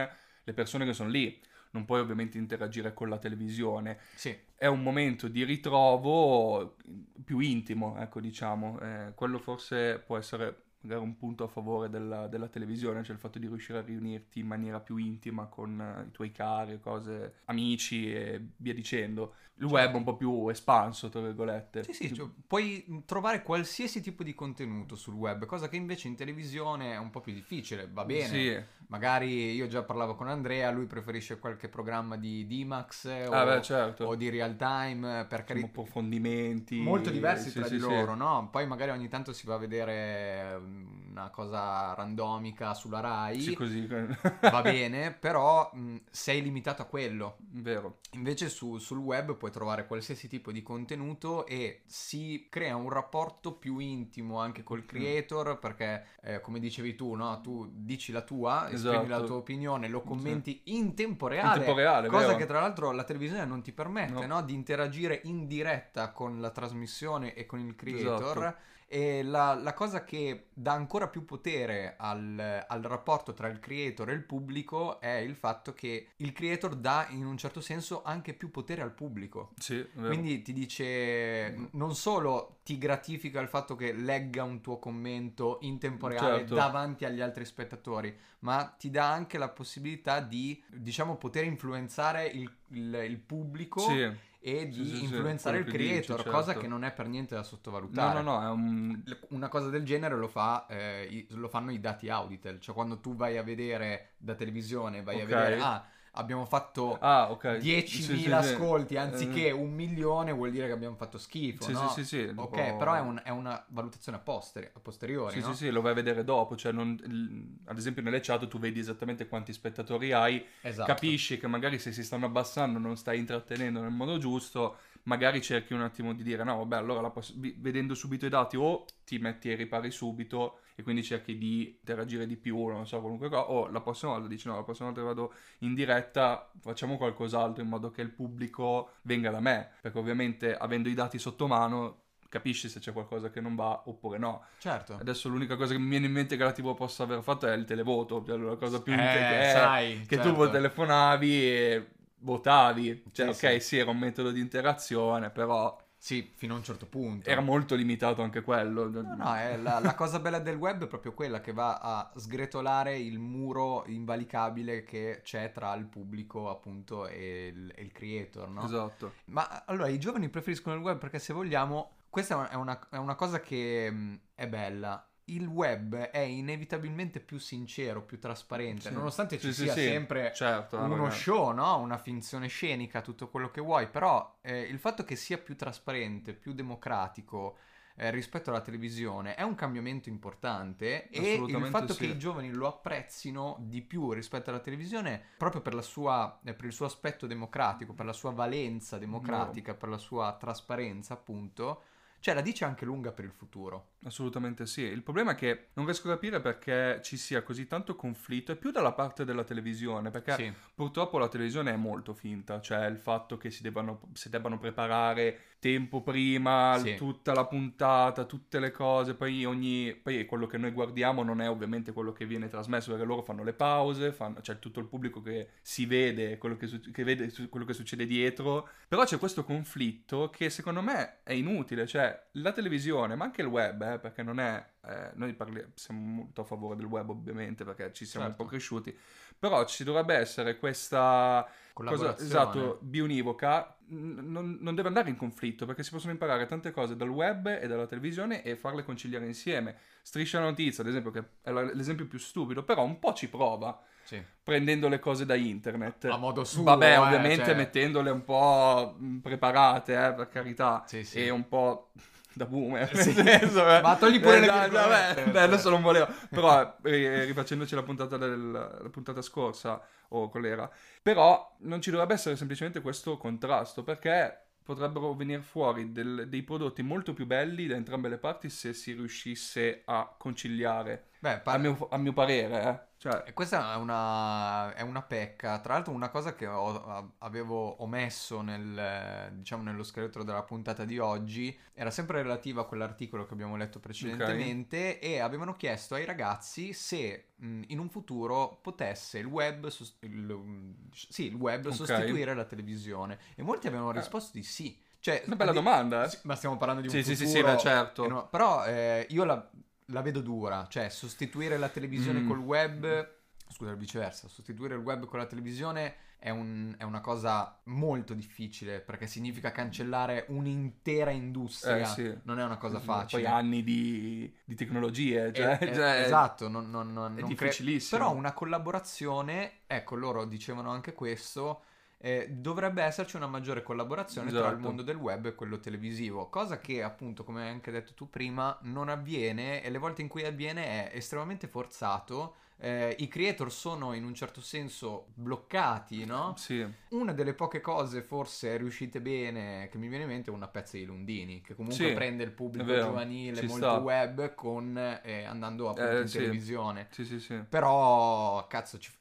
le 0.44 0.54
persone 0.54 0.86
che 0.86 0.94
sono 0.94 1.10
lì. 1.10 1.42
Non 1.72 1.86
puoi 1.86 2.02
ovviamente 2.02 2.38
interagire 2.38 2.94
con 2.94 3.10
la 3.10 3.18
televisione. 3.18 4.00
Sì, 4.14 4.38
È 4.56 4.68
un 4.68 4.84
momento 4.84 5.28
di 5.28 5.44
ritrovo 5.44 6.76
più 7.24 7.40
intimo, 7.40 7.98
ecco, 8.00 8.20
diciamo. 8.20 8.80
Eh, 8.80 9.14
quello 9.16 9.40
forse 9.40 10.00
può 10.00 10.18
essere 10.18 10.66
magari 10.82 11.02
un 11.02 11.16
punto 11.18 11.44
a 11.44 11.48
favore 11.48 11.90
della, 11.90 12.28
della 12.28 12.48
televisione, 12.48 13.04
cioè 13.04 13.14
il 13.14 13.20
fatto 13.22 13.40
di 13.40 13.48
riuscire 13.48 13.80
a 13.80 13.82
riunirti 13.82 14.40
in 14.40 14.48
maniera 14.48 14.80
più 14.80 14.98
intima 14.98 15.46
con 15.46 15.80
eh, 15.80 16.08
i 16.08 16.12
tuoi 16.12 16.32
cari, 16.32 16.80
cose, 16.80 17.36
amici 17.46 18.12
e 18.14 18.42
via 18.58 18.74
dicendo. 18.74 19.36
Il 19.62 19.68
web 19.68 19.92
è 19.94 19.96
un 19.96 20.04
po' 20.04 20.16
più 20.16 20.48
espanso, 20.50 21.10
tra 21.10 21.22
virgolette. 21.22 21.84
Sì, 21.84 21.94
sì, 21.94 22.12
cioè, 22.14 22.28
puoi 22.48 23.04
trovare 23.06 23.44
qualsiasi 23.44 24.02
tipo 24.02 24.24
di 24.24 24.34
contenuto 24.34 24.96
sul 24.96 25.14
web, 25.14 25.46
cosa 25.46 25.70
che 25.70 25.76
invece 25.76 26.08
in 26.08 26.16
televisione 26.16 26.94
è 26.94 26.98
un 26.98 27.12
po' 27.12 27.22
più 27.22 27.32
difficile, 27.32 27.88
va 27.92 28.04
bene. 28.04 28.28
Sì. 28.28 28.60
Magari 28.88 29.54
io 29.54 29.68
già 29.68 29.84
parlavo 29.84 30.16
con 30.16 30.28
Andrea, 30.28 30.72
lui 30.72 30.86
preferisce 30.88 31.38
qualche 31.40 31.70
programma 31.70 32.18
di 32.18 32.46
D-Max 32.48 33.06
eh, 33.06 33.28
o, 33.28 33.32
Ah, 33.32 33.46
beh, 33.46 33.62
certo. 33.62 34.06
o 34.06 34.16
di 34.16 34.30
real 34.30 34.56
time, 34.58 35.26
per 35.30 35.44
carità. 35.44 35.68
approfondimenti. 35.68 36.80
Molto 36.80 37.10
diversi 37.10 37.50
Sì, 37.52 37.60
tra 37.60 37.68
sì, 37.68 37.76
di 37.76 37.80
loro, 37.80 38.16
no? 38.16 38.50
Poi 38.52 38.66
magari 38.68 38.92
ogni 38.92 39.08
tanto 39.10 39.32
si 39.32 39.46
va 39.46 39.56
a 39.56 39.60
vedere 39.60 40.60
mm, 40.72 41.11
una 41.12 41.30
cosa 41.30 41.94
randomica 41.94 42.74
sulla 42.74 43.00
Rai, 43.02 43.40
Sì, 43.42 43.54
così. 43.54 43.86
va 43.88 44.62
bene, 44.64 45.12
però 45.12 45.70
mh, 45.74 45.96
sei 46.10 46.42
limitato 46.42 46.82
a 46.82 46.86
quello. 46.86 47.36
Vero. 47.40 48.00
Invece 48.14 48.50
su- 48.50 48.78
sul 48.78 48.98
web 49.00 49.36
puoi 49.36 49.52
trovare 49.52 49.86
qualsiasi 49.88 50.28
tipo 50.28 50.52
di 50.52 50.62
contenuto 50.62 51.46
e 51.46 51.82
si 51.86 52.48
crea 52.50 52.76
un 52.76 52.90
rapporto 52.90 53.54
più 53.54 53.78
intimo 53.80 54.40
anche 54.40 54.64
col 54.64 54.86
creator 54.86 55.60
perché 55.60 56.06
eh, 56.22 56.40
come 56.42 56.60
dicevi 56.60 56.96
tu, 56.96 57.14
no? 57.14 57.42
tu 57.42 57.70
dici 57.74 58.12
la 58.12 58.22
tua, 58.22 58.70
esprimi 58.72 58.96
Esatto. 58.96 59.08
la 59.08 59.22
tua 59.22 59.36
opinione, 59.36 59.88
lo 59.90 60.00
Sì. 60.02 60.08
commenti 60.08 60.62
in 60.66 60.94
tempo 60.96 61.26
In 61.28 61.34
reale. 61.34 61.58
tempo 61.64 61.76
reale, 61.76 62.08
Cosa 62.08 62.28
vero. 62.28 62.38
che 62.38 62.46
tra 62.46 62.60
l'altro 62.62 62.92
la 62.92 63.04
televisione 63.04 63.46
non 63.46 63.62
ti 63.62 63.72
permette 63.74 64.26
No. 64.26 64.36
no? 64.36 64.42
di 64.44 64.54
interagire 64.54 65.20
in 65.26 65.46
diretta 65.48 66.12
con 66.12 66.40
la 66.40 66.50
trasmissione 66.52 67.34
e 67.34 67.46
con 67.46 67.60
il 67.60 67.76
creator. 67.76 68.38
Esatto. 68.38 68.70
E 68.94 69.24
la, 69.24 69.54
la 69.54 69.74
cosa 69.74 70.04
che 70.04 70.48
dà 70.54 70.74
ancora 70.74 71.01
più 71.08 71.26
potere 71.26 71.96
al, 71.98 72.66
al 72.68 72.82
rapporto 72.82 73.34
tra 73.34 73.48
il 73.48 73.60
creator 73.60 74.10
e 74.10 74.14
il 74.14 74.24
pubblico 74.24 75.00
è 75.00 75.16
il 75.18 75.36
fatto 75.36 75.74
che 75.74 76.10
il 76.18 76.32
creator 76.34 76.76
dà 76.76 77.08
in 77.10 77.26
un 77.26 77.38
certo 77.38 77.62
senso 77.62 78.04
anche 78.04 78.34
più 78.34 78.52
potere 78.52 78.82
al 78.82 78.92
pubblico. 78.94 79.52
Sì. 79.58 79.86
Quindi 79.94 80.42
ti 80.42 80.54
dice 80.54 81.70
non 81.72 81.96
solo 81.96 82.58
ti 82.64 82.78
gratifica 82.78 83.40
il 83.40 83.48
fatto 83.48 83.76
che 83.76 83.92
legga 83.94 84.44
un 84.44 84.62
tuo 84.62 84.78
commento 84.80 85.58
in 85.62 85.80
tempo 85.80 86.08
reale 86.08 86.40
Certo. 86.40 86.56
davanti 86.56 87.06
agli 87.06 87.22
altri 87.22 87.46
spettatori, 87.46 88.16
ma 88.40 88.66
ti 88.78 88.90
dà 88.90 89.12
anche 89.12 89.38
la 89.38 89.50
possibilità 89.50 90.20
di, 90.20 90.62
diciamo, 90.68 91.16
poter 91.18 91.44
influenzare 91.46 92.26
il, 92.28 92.52
il- 92.70 93.06
il 93.08 93.18
pubblico 93.18 93.80
Sì. 93.82 94.10
E 94.42 94.70
di 94.70 94.82
Sì, 94.86 94.86
sì, 94.86 94.96
sì, 94.96 95.04
influenzare 95.04 95.58
il 95.60 95.66
creator, 95.66 96.26
cosa 96.26 96.46
certo. 96.48 96.60
che 96.60 96.68
non 96.68 96.84
è 96.84 96.92
per 96.94 97.08
niente 97.08 97.36
da 97.36 97.44
No, 97.44 97.44
sottovalutare. 97.44 98.14
no, 98.14 98.22
no, 98.22 98.42
è 98.42 98.50
un... 98.50 99.04
Una 99.30 99.48
cosa 99.50 99.70
del 99.70 99.84
genere 99.84 100.16
lo, 100.16 100.28
fa, 100.28 100.66
eh, 100.68 101.26
lo 101.32 101.48
fanno 101.50 101.72
i 101.72 101.80
dati 101.80 102.10
Auditel, 102.10 102.60
cioè 102.60 102.74
quando 102.76 103.00
tu 103.00 103.16
vai 103.16 103.38
a 103.38 103.44
vedere 103.44 104.14
da 104.18 104.36
televisione, 104.36 105.04
vai 105.04 105.20
Ok. 105.20 105.22
a 105.22 105.26
vedere, 105.26 105.58
ah, 105.58 105.86
abbiamo 106.12 106.46
fatto 106.46 106.98
Ah, 107.02 107.32
ok. 107.32 107.60
10.000 107.60 108.38
Sì, 108.38 108.48
sì, 108.48 108.54
ascolti 108.54 108.98
anziché 108.98 109.48
Eh, 109.48 109.52
un 109.52 109.72
milione, 109.74 110.32
vuol 110.32 110.52
dire 110.52 110.68
che 110.68 110.74
abbiamo 110.74 110.96
fatto 110.96 111.18
schifo, 111.18 111.66
Sì, 111.66 111.72
no? 111.74 111.88
sì, 111.88 112.04
sì, 112.04 112.06
sì. 112.06 112.34
Ok, 112.36 112.52
tipo- 112.56 112.76
però 112.78 112.94
è, 112.94 113.00
un- 113.00 113.22
è 113.24 113.30
una 113.30 113.64
valutazione 113.70 114.18
a, 114.18 114.22
posteri- 114.22 114.70
a 114.74 114.80
posteriori, 114.80 115.34
Sì, 115.34 115.42
no? 115.42 115.48
sì, 115.50 115.56
sì, 115.56 115.70
lo 115.70 115.82
vai 115.82 115.92
a 115.92 115.96
vedere 115.96 116.24
dopo, 116.24 116.56
cioè 116.56 116.72
non- 116.72 117.60
ad 117.66 117.78
esempio 117.78 118.02
nelle 118.02 118.20
chat 118.20 118.48
tu 118.48 118.60
vedi 118.60 118.80
esattamente 118.80 119.28
quanti 119.28 119.54
spettatori 119.54 120.12
hai, 120.12 120.44
Esatto. 120.62 120.92
capisci 120.94 121.38
che 121.38 121.48
magari 121.48 121.80
se 121.80 121.92
si 121.92 122.04
stanno 122.04 122.26
abbassando 122.26 122.80
non 122.80 122.98
stai 122.98 123.20
intrattenendo 123.20 123.82
nel 123.82 123.92
modo 123.92 124.18
giusto, 124.18 124.78
magari 125.04 125.42
cerchi 125.42 125.74
un 125.74 125.82
attimo 125.82 126.14
di 126.14 126.24
dire 126.24 126.44
no, 126.44 126.58
vabbè, 126.58 126.76
allora 126.78 127.10
poss- 127.10 127.36
vedendo 127.36 127.94
subito 127.96 128.26
i 128.26 128.30
dati 128.30 128.58
o 128.58 128.86
ti 129.06 129.18
metti 129.18 129.50
ai 129.50 129.56
ripari 129.56 129.92
subito 129.92 130.60
e 130.76 130.84
quindi 130.84 131.04
cerchi 131.04 131.38
di 131.38 131.76
interagire 131.80 132.26
di 132.26 132.38
più, 132.38 132.68
non 132.68 132.88
so, 132.88 133.00
qualunque 133.00 133.30
cosa, 133.30 133.50
o 133.50 133.68
la 133.70 133.82
prossima 133.82 134.14
volta 134.14 134.28
dici 134.28 134.48
no, 134.48 134.56
la 134.56 134.64
prossima 134.64 134.88
volta 134.90 135.02
che 135.02 135.08
vado 135.08 135.34
in 135.60 135.74
diretta 135.74 136.50
facciamo 136.60 136.98
qualcos'altro 136.98 137.62
in 137.62 137.70
modo 137.70 137.92
che 137.92 138.02
il 138.02 138.10
pubblico 138.12 138.92
venga 139.04 139.30
da 139.32 139.40
me, 139.40 139.72
perché 139.82 139.98
ovviamente 139.98 140.56
avendo 140.56 140.88
i 140.90 140.94
dati 140.94 141.18
sotto 141.20 141.48
mano 141.48 141.98
capisci 142.30 142.70
se 142.70 142.80
c'è 142.80 142.94
qualcosa 142.94 143.30
che 143.30 143.42
non 143.42 143.56
va 143.56 143.84
oppure 143.88 144.18
no. 144.18 144.46
Certo. 144.60 144.94
Adesso 144.98 145.28
l'unica 145.28 145.58
cosa 145.58 145.74
che 145.74 145.80
mi 145.80 145.90
viene 145.90 146.06
in 146.06 146.14
mente 146.14 146.38
che 146.38 146.44
la 146.46 146.54
TV 146.54 146.74
possa 146.74 147.04
aver 147.04 147.22
fatto 147.22 147.46
è 147.46 147.54
il 147.54 147.66
televoto, 147.66 148.24
cioè 148.26 148.38
la 148.38 148.56
cosa 148.56 148.82
più 148.82 148.94
Eh, 148.94 148.96
che, 148.96 149.40
è- 149.42 149.52
sai, 149.52 150.02
che 150.08 150.16
certo. 150.16 150.34
tu 150.46 150.50
telefonavi 150.50 151.42
e 151.44 151.88
votavi. 152.22 153.04
Cioè, 153.12 153.28
Sì, 153.34 153.46
ok, 153.48 153.54
sì. 153.54 153.60
sì. 153.62 153.78
era 153.78 153.90
un 153.92 153.98
metodo 154.00 154.32
di 154.32 154.40
interazione, 154.40 155.30
però 155.32 155.78
Sì, 155.98 156.32
fino 156.36 156.54
a 156.56 156.58
un 156.58 156.64
certo 156.64 156.88
punto. 156.88 157.30
era 157.30 157.42
molto 157.42 157.76
limitato 157.76 158.22
anche 158.24 158.42
quello. 158.42 158.90
No, 158.90 159.16
no, 159.16 159.36
è 159.36 159.56
la, 159.58 159.80
la 159.80 159.94
cosa 159.96 160.20
bella 160.20 160.40
del 160.40 160.56
web 160.58 160.84
è 160.84 160.88
proprio 160.88 161.14
quella 161.14 161.42
che 161.42 161.54
va 161.54 161.78
a 161.78 162.12
sgretolare 162.16 162.98
il 162.98 163.20
muro 163.20 163.86
invalicabile 163.88 164.84
che 164.84 165.22
c'è 165.24 165.52
tra 165.52 165.74
il 165.76 165.86
pubblico, 165.86 166.50
appunto, 166.50 167.08
e 167.08 167.48
il, 167.54 167.72
e 167.76 167.82
il 167.84 167.92
creator, 167.92 168.50
no? 168.50 168.66
Esatto. 168.66 169.14
Ma 169.26 169.64
allora 169.66 169.88
i 169.88 170.00
giovani 170.00 170.30
preferiscono 170.30 170.76
il 170.76 170.82
web 170.82 170.98
perché 170.98 171.20
se 171.20 171.34
vogliamo, 171.34 171.98
questa 172.10 172.50
è 172.50 172.56
una, 172.56 172.80
è 172.90 172.98
una 172.98 173.16
cosa 173.16 173.40
che 173.40 173.90
mh, 173.92 174.20
è 174.36 174.48
bella. 174.48 175.06
Il 175.26 175.46
web 175.46 175.96
è 175.96 176.20
inevitabilmente 176.20 177.20
più 177.20 177.38
sincero, 177.38 178.02
più 178.04 178.20
trasparente, 178.20 178.90
Sì. 178.90 178.94
nonostante 178.94 179.40
ci 179.40 179.54
Sì, 179.54 179.64
sia 179.64 179.74
sì. 179.74 179.82
sempre 179.82 180.32
Certo, 180.34 180.78
uno 180.78 180.96
ragazzi. 180.98 181.22
show, 181.22 181.52
no? 181.52 181.78
Una 181.80 181.98
finzione 181.98 182.48
scenica, 182.48 183.02
tutto 183.02 183.30
quello 183.30 183.50
che 183.50 183.62
vuoi, 183.62 183.88
però 183.88 184.38
eh, 184.42 184.62
il 184.62 184.80
fatto 184.80 185.04
che 185.04 185.16
sia 185.16 185.38
più 185.38 185.56
trasparente, 185.56 186.34
più 186.34 186.54
democratico 186.54 187.58
eh, 187.96 188.10
rispetto 188.12 188.50
alla 188.50 188.62
televisione 188.62 189.36
è 189.36 189.44
un 189.44 189.56
cambiamento 189.56 190.10
importante 190.10 191.10
e 191.10 191.34
il 191.36 191.68
fatto 191.68 191.94
sì. 191.94 192.00
che 192.00 192.06
i 192.14 192.18
giovani 192.18 192.52
lo 192.52 192.68
apprezzino 192.68 193.58
di 193.60 193.82
più 193.82 194.12
rispetto 194.14 194.50
alla 194.50 194.60
televisione 194.60 195.22
proprio 195.38 195.62
per, 195.62 195.74
la 195.74 195.82
sua, 195.82 196.40
eh, 196.44 196.54
per 196.54 196.66
il 196.66 196.72
suo 196.74 196.86
aspetto 196.86 197.28
democratico, 197.28 197.94
per 197.94 198.06
la 198.06 198.14
sua 198.14 198.32
valenza 198.32 198.98
democratica, 198.98 199.76
per 199.76 199.90
la 199.90 199.98
sua 199.98 200.36
trasparenza 200.40 201.14
appunto, 201.14 201.84
cioè 202.20 202.34
la 202.34 202.42
dice 202.42 202.66
anche 202.66 202.86
lunga 202.86 203.12
per 203.12 203.26
il 203.26 203.32
futuro. 203.32 203.91
Assolutamente 204.04 204.66
sì. 204.66 204.82
Il 204.82 205.04
problema 205.04 205.32
è 205.32 205.36
che 205.36 205.68
non 205.74 205.86
riesco 205.86 206.08
a 206.08 206.14
capire 206.14 206.40
perché 206.42 207.00
ci 207.04 207.18
sia 207.18 207.44
così 207.44 207.68
tanto 207.68 207.96
conflitto, 207.96 208.52
e 208.52 208.56
più 208.56 208.72
dalla 208.72 208.94
parte 208.94 209.26
della 209.26 209.44
televisione, 209.44 210.10
perché 210.10 210.34
Sì. 210.36 210.54
Purtroppo 210.74 211.20
la 211.20 211.28
televisione 211.28 211.72
è 211.72 211.76
molto 211.76 212.14
finta, 212.14 212.60
cioè 212.62 212.88
il 212.88 212.98
fatto 212.98 213.38
che 213.38 213.52
si 213.52 213.62
debbano, 213.62 214.02
si 214.14 214.30
debbano 214.30 214.58
preparare 214.58 215.40
tempo 215.60 216.02
prima, 216.02 216.80
Sì. 216.82 216.96
tutta 216.96 217.34
la 217.34 217.46
puntata, 217.46 218.26
tutte 218.26 218.60
le 218.60 218.72
cose, 218.72 219.14
poi 219.14 219.46
ogni... 219.46 219.94
poi 219.94 220.26
quello 220.26 220.48
che 220.48 220.58
noi 220.58 220.72
guardiamo 220.72 221.22
non 221.22 221.40
è 221.40 221.48
ovviamente 221.48 221.94
quello 221.94 222.12
che 222.12 222.26
viene 222.26 222.48
trasmesso, 222.50 222.90
perché 222.90 223.06
loro 223.06 223.22
fanno 223.22 223.44
le 223.44 223.54
pause, 223.54 224.12
fanno, 224.12 224.40
c'è 224.42 224.58
tutto 224.58 224.80
il 224.80 224.88
pubblico 224.88 225.22
che 225.22 225.50
si 225.62 225.86
vede, 225.86 226.40
quello 226.40 226.58
che, 226.58 226.68
che 226.92 227.04
vede 227.04 227.32
quello 227.50 227.66
che 227.68 227.74
succede 227.74 228.08
dietro, 228.08 228.68
però 228.88 229.04
c'è 229.04 229.20
questo 229.20 229.44
conflitto 229.44 230.32
che 230.32 230.50
secondo 230.50 230.82
me 230.82 231.20
è 231.22 231.34
inutile, 231.34 231.86
cioè 231.86 232.30
la 232.34 232.52
televisione, 232.52 233.14
ma 233.16 233.26
anche 233.26 233.42
il 233.42 233.48
web, 233.48 233.82
eh, 233.84 233.91
perché 234.00 234.24
non 234.24 234.40
è... 234.40 234.64
eh, 234.86 235.12
noi 235.16 235.34
parli- 235.34 235.66
siamo 235.76 236.00
molto 236.02 236.42
a 236.42 236.44
favore 236.44 236.76
del 236.76 236.86
web 236.86 237.10
ovviamente 237.10 237.64
perché 237.64 237.92
ci 237.94 238.06
siamo 238.06 238.26
Certo. 238.28 238.42
un 238.42 238.48
po' 238.48 238.54
cresciuti, 238.54 238.98
però 239.38 239.66
ci 239.66 239.84
dovrebbe 239.84 240.16
essere 240.16 240.58
questa 240.58 241.48
cosa 241.74 242.16
esatto, 242.18 242.78
bionivoca, 242.82 243.76
non, 243.88 244.58
non 244.62 244.76
deve 244.76 244.88
andare 244.90 245.10
in 245.10 245.16
conflitto 245.18 245.66
perché 245.66 245.84
si 245.84 245.90
possono 245.92 246.12
imparare 246.12 246.46
tante 246.46 246.72
cose 246.72 246.96
dal 246.96 247.10
web 247.10 247.48
e 247.48 247.68
dalla 247.68 247.88
televisione 247.88 248.44
e 248.44 248.56
farle 248.56 248.84
conciliare 248.84 249.26
insieme. 249.26 249.76
Striscia 250.02 250.40
la 250.40 250.46
notizia, 250.46 250.84
ad 250.84 250.90
esempio, 250.90 251.12
che 251.12 251.24
è 251.42 251.52
l'esempio 251.52 252.06
più 252.08 252.20
stupido, 252.20 252.64
però 252.64 252.84
un 252.84 253.00
po' 253.00 253.14
ci 253.14 253.28
prova 253.30 253.82
Sì. 254.04 254.22
prendendo 254.44 254.88
le 254.90 255.00
cose 255.00 255.26
da 255.26 255.36
internet. 255.36 256.06
A 256.06 256.18
modo 256.18 256.44
suo, 256.44 256.64
Vabbè, 256.64 256.92
eh, 256.94 256.98
ovviamente 256.98 257.46
cioè- 257.46 257.56
mettendole 257.56 258.10
un 258.12 258.24
po' 258.24 258.96
mh, 258.98 259.18
preparate, 259.18 259.94
eh, 259.94 260.14
per 260.14 260.28
carità, 260.30 260.84
Sì, 260.86 261.04
sì. 261.04 261.24
e 261.26 261.30
un 261.30 261.48
po' 261.48 261.92
da 262.34 262.46
boomer, 262.46 262.96
Sì. 262.96 263.14
nel 263.16 263.40
senso, 263.40 263.68
eh. 263.70 263.82
Ma 263.82 263.98
togli 263.98 264.20
pure 264.20 264.38
Eh, 264.38 264.40
le 264.40 264.46
dai, 264.46 264.70
virgolette, 264.70 265.24
vabbè, 265.24 265.32
beh, 265.32 265.42
adesso 265.42 265.70
non 265.70 265.82
volevo, 265.82 266.08
però 266.30 266.78
eh, 266.84 267.26
rifacendoci 267.26 267.76
la 267.76 267.84
puntata, 267.84 268.18
del, 268.18 268.52
la 268.52 268.90
puntata 268.90 269.22
scorsa, 269.22 269.82
o 270.10 270.30
qual 270.30 270.46
era, 270.46 270.70
però 271.02 271.56
non 271.62 271.82
ci 271.82 271.90
dovrebbe 271.92 272.14
essere 272.14 272.36
semplicemente 272.36 272.82
questo 272.82 273.18
contrasto, 273.18 273.84
perché 273.84 274.46
potrebbero 274.64 275.14
venire 275.16 275.42
fuori 275.42 275.92
del- 275.92 276.28
dei 276.30 276.44
prodotti 276.44 276.84
molto 276.84 277.14
più 277.14 277.26
belli 277.26 277.66
da 277.68 277.76
entrambe 277.76 278.10
le 278.10 278.18
parti 278.18 278.50
se 278.50 278.74
si 278.74 278.94
riuscisse 278.94 279.82
a 279.86 280.14
conciliare, 280.18 281.08
Beh, 281.24 281.40
par- 281.40 281.56
a 281.56 281.58
mio, 281.60 281.88
a 281.90 281.98
mio 281.98 282.14
parere, 282.14 282.64
eh. 282.64 282.90
Cioè, 282.98 283.24
E 283.28 283.34
questa 283.34 283.74
è 283.74 283.78
una, 283.78 284.74
è 284.74 284.82
una 284.82 285.02
pecca. 285.04 285.60
Tra 285.60 285.74
l'altro, 285.74 285.92
una 285.94 286.10
cosa 286.10 286.34
che 286.36 286.48
ho- 286.48 287.14
avevo 287.20 287.82
omesso 287.84 288.42
nel, 288.42 289.32
diciamo, 289.34 289.62
nello 289.64 289.84
scheletro 289.84 290.24
della 290.24 290.44
puntata 290.44 290.84
di 290.86 290.98
oggi 291.00 291.56
era 291.74 291.92
sempre 291.92 292.22
relativa 292.22 292.62
a 292.62 292.66
quell'articolo 292.66 293.26
che 293.26 293.34
abbiamo 293.34 293.56
letto 293.56 293.80
precedentemente. 293.80 295.00
E 295.00 295.20
avevano 295.20 295.56
chiesto 295.56 295.94
ai 295.96 296.06
ragazzi 296.06 296.74
se 296.74 297.30
mh, 297.36 297.62
in 297.68 297.80
un 297.80 297.90
futuro 297.90 298.60
potesse 298.62 299.18
il 299.20 299.26
web, 299.26 299.68
sos- 299.68 299.98
il- 300.02 300.76
sì, 300.92 301.26
il 301.28 301.36
web 301.36 301.68
Ok. 301.68 301.74
sostituire 301.76 302.34
la 302.34 302.46
televisione. 302.46 303.20
E 303.36 303.44
molti 303.44 303.68
avevano 303.68 303.92
Eh. 303.92 303.94
risposto 303.94 304.32
di 304.34 304.44
sì. 304.44 304.80
Cioè, 305.00 305.24
una 305.26 305.36
bella 305.36 305.52
di- 305.52 305.58
domanda, 305.58 306.04
eh. 306.06 306.10
sì, 306.10 306.20
Ma 306.24 306.36
stiamo 306.36 306.58
parlando 306.58 306.82
di 306.82 306.88
un 306.88 306.94
Sì, 306.94 307.04
sì, 307.04 307.16
futuro... 307.16 307.32
sì, 307.32 307.38
sì, 307.38 307.44
beh, 307.44 307.58
certo. 307.58 308.08
no, 308.08 308.28
però 308.30 308.66
eh, 308.66 309.08
io 309.10 309.24
la, 309.24 309.50
la 309.92 310.02
vedo 310.02 310.22
dura, 310.22 310.68
cioè 310.70 310.90
sostituire 310.90 311.58
la 311.58 311.70
televisione 311.70 312.20
Mm. 312.22 312.28
col 312.28 312.40
web, 312.40 313.16
scusa, 313.48 313.74
viceversa, 313.74 314.28
sostituire 314.28 314.76
il 314.76 314.82
web 314.82 315.06
con 315.06 315.20
la 315.20 315.26
televisione 315.26 315.96
è, 316.18 316.30
un- 316.30 316.76
è 316.78 316.84
una 316.84 317.02
cosa 317.02 317.60
molto 317.64 318.14
difficile 318.14 318.80
perché 318.80 319.08
significa 319.08 319.52
cancellare 319.52 320.26
un'intera 320.30 321.10
industria, 321.10 321.80
Eh, 321.82 321.86
sì. 321.86 322.18
non 322.24 322.40
è 322.40 322.44
una 322.44 322.58
cosa 322.58 322.80
facile. 322.80 323.24
Poi 323.24 323.32
anni 323.32 323.64
di, 323.64 324.32
di 324.46 324.56
tecnologie, 324.56 325.34
cioè, 325.34 325.58
Eh, 325.60 325.70
eh, 325.70 325.74
cioè, 325.74 326.02
esatto, 326.06 326.48
non, 326.48 326.70
non- 326.70 326.94
non- 326.94 327.18
è 327.18 327.22
non 327.22 327.34
cre- 327.36 327.48
difficilissimo. 327.48 328.00
Però 328.00 328.14
una 328.16 328.34
collaborazione, 328.34 329.62
ecco, 329.68 329.96
loro 329.96 330.26
dicevano 330.26 330.70
anche 330.72 330.94
questo, 330.94 331.64
eh, 332.04 332.28
dovrebbe 332.30 332.82
esserci 332.84 333.16
una 333.16 333.28
maggiore 333.28 333.62
collaborazione 333.64 334.34
tra 334.34 334.50
il 334.50 334.58
Esatto. 334.58 334.58
mondo 334.58 334.82
del 334.82 334.96
web 334.96 335.28
e 335.28 335.36
quello 335.36 335.60
televisivo, 335.60 336.30
cosa 336.30 336.60
che 336.60 336.82
appunto, 336.84 337.24
come 337.24 337.44
hai 337.44 337.50
anche 337.50 337.72
detto 337.72 337.94
tu 337.94 338.10
prima, 338.10 338.58
non 338.64 338.90
avviene 338.90 339.62
e 339.64 339.70
le 339.70 339.78
volte 339.78 340.02
in 340.02 340.08
cui 340.08 340.26
avviene 340.26 340.90
è 340.92 340.96
estremamente 340.98 341.48
forzato. 341.48 342.36
Eh, 342.58 342.96
I 343.00 343.08
creator 343.08 343.52
sono 343.52 343.94
in 343.94 344.04
un 344.04 344.14
certo 344.14 344.42
senso 344.42 345.08
bloccati, 345.16 346.06
no? 346.06 346.34
Sì, 346.38 346.66
Una 346.90 347.14
delle 347.14 347.34
poche 347.34 347.62
cose 347.62 348.02
forse 348.02 348.58
riuscite 348.58 349.00
bene 349.02 349.70
che 349.72 349.78
mi 349.78 349.88
viene 349.88 350.04
in 350.04 350.10
mente 350.10 350.30
è 350.30 350.34
una 350.34 350.48
pezza 350.50 350.76
di 350.78 350.84
Lundini, 350.86 351.42
che 351.42 351.56
comunque 351.56 351.78
Sì, 351.78 351.94
prende 351.94 352.24
il 352.24 352.32
pubblico 352.32 352.78
giovanile, 352.78 353.38
ci 353.38 353.48
molto 353.48 353.66
sta. 353.66 353.78
web, 353.78 354.36
con, 354.36 354.78
eh, 355.04 355.24
andando 355.24 355.70
appunto 355.70 356.02
Eh, 356.02 356.02
in 356.02 356.10
sì. 356.10 356.18
televisione. 356.18 356.88
sì, 356.92 357.06
sì, 357.06 357.20
sì. 357.20 357.42
Però, 357.48 358.46
cazzo, 358.48 358.78
ci, 358.78 358.92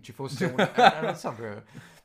ci 0.00 0.12
fosse 0.12 0.44
una... 0.44 0.74
eh, 0.98 1.00
non 1.02 1.16
so 1.16 1.34
che- 1.34 1.62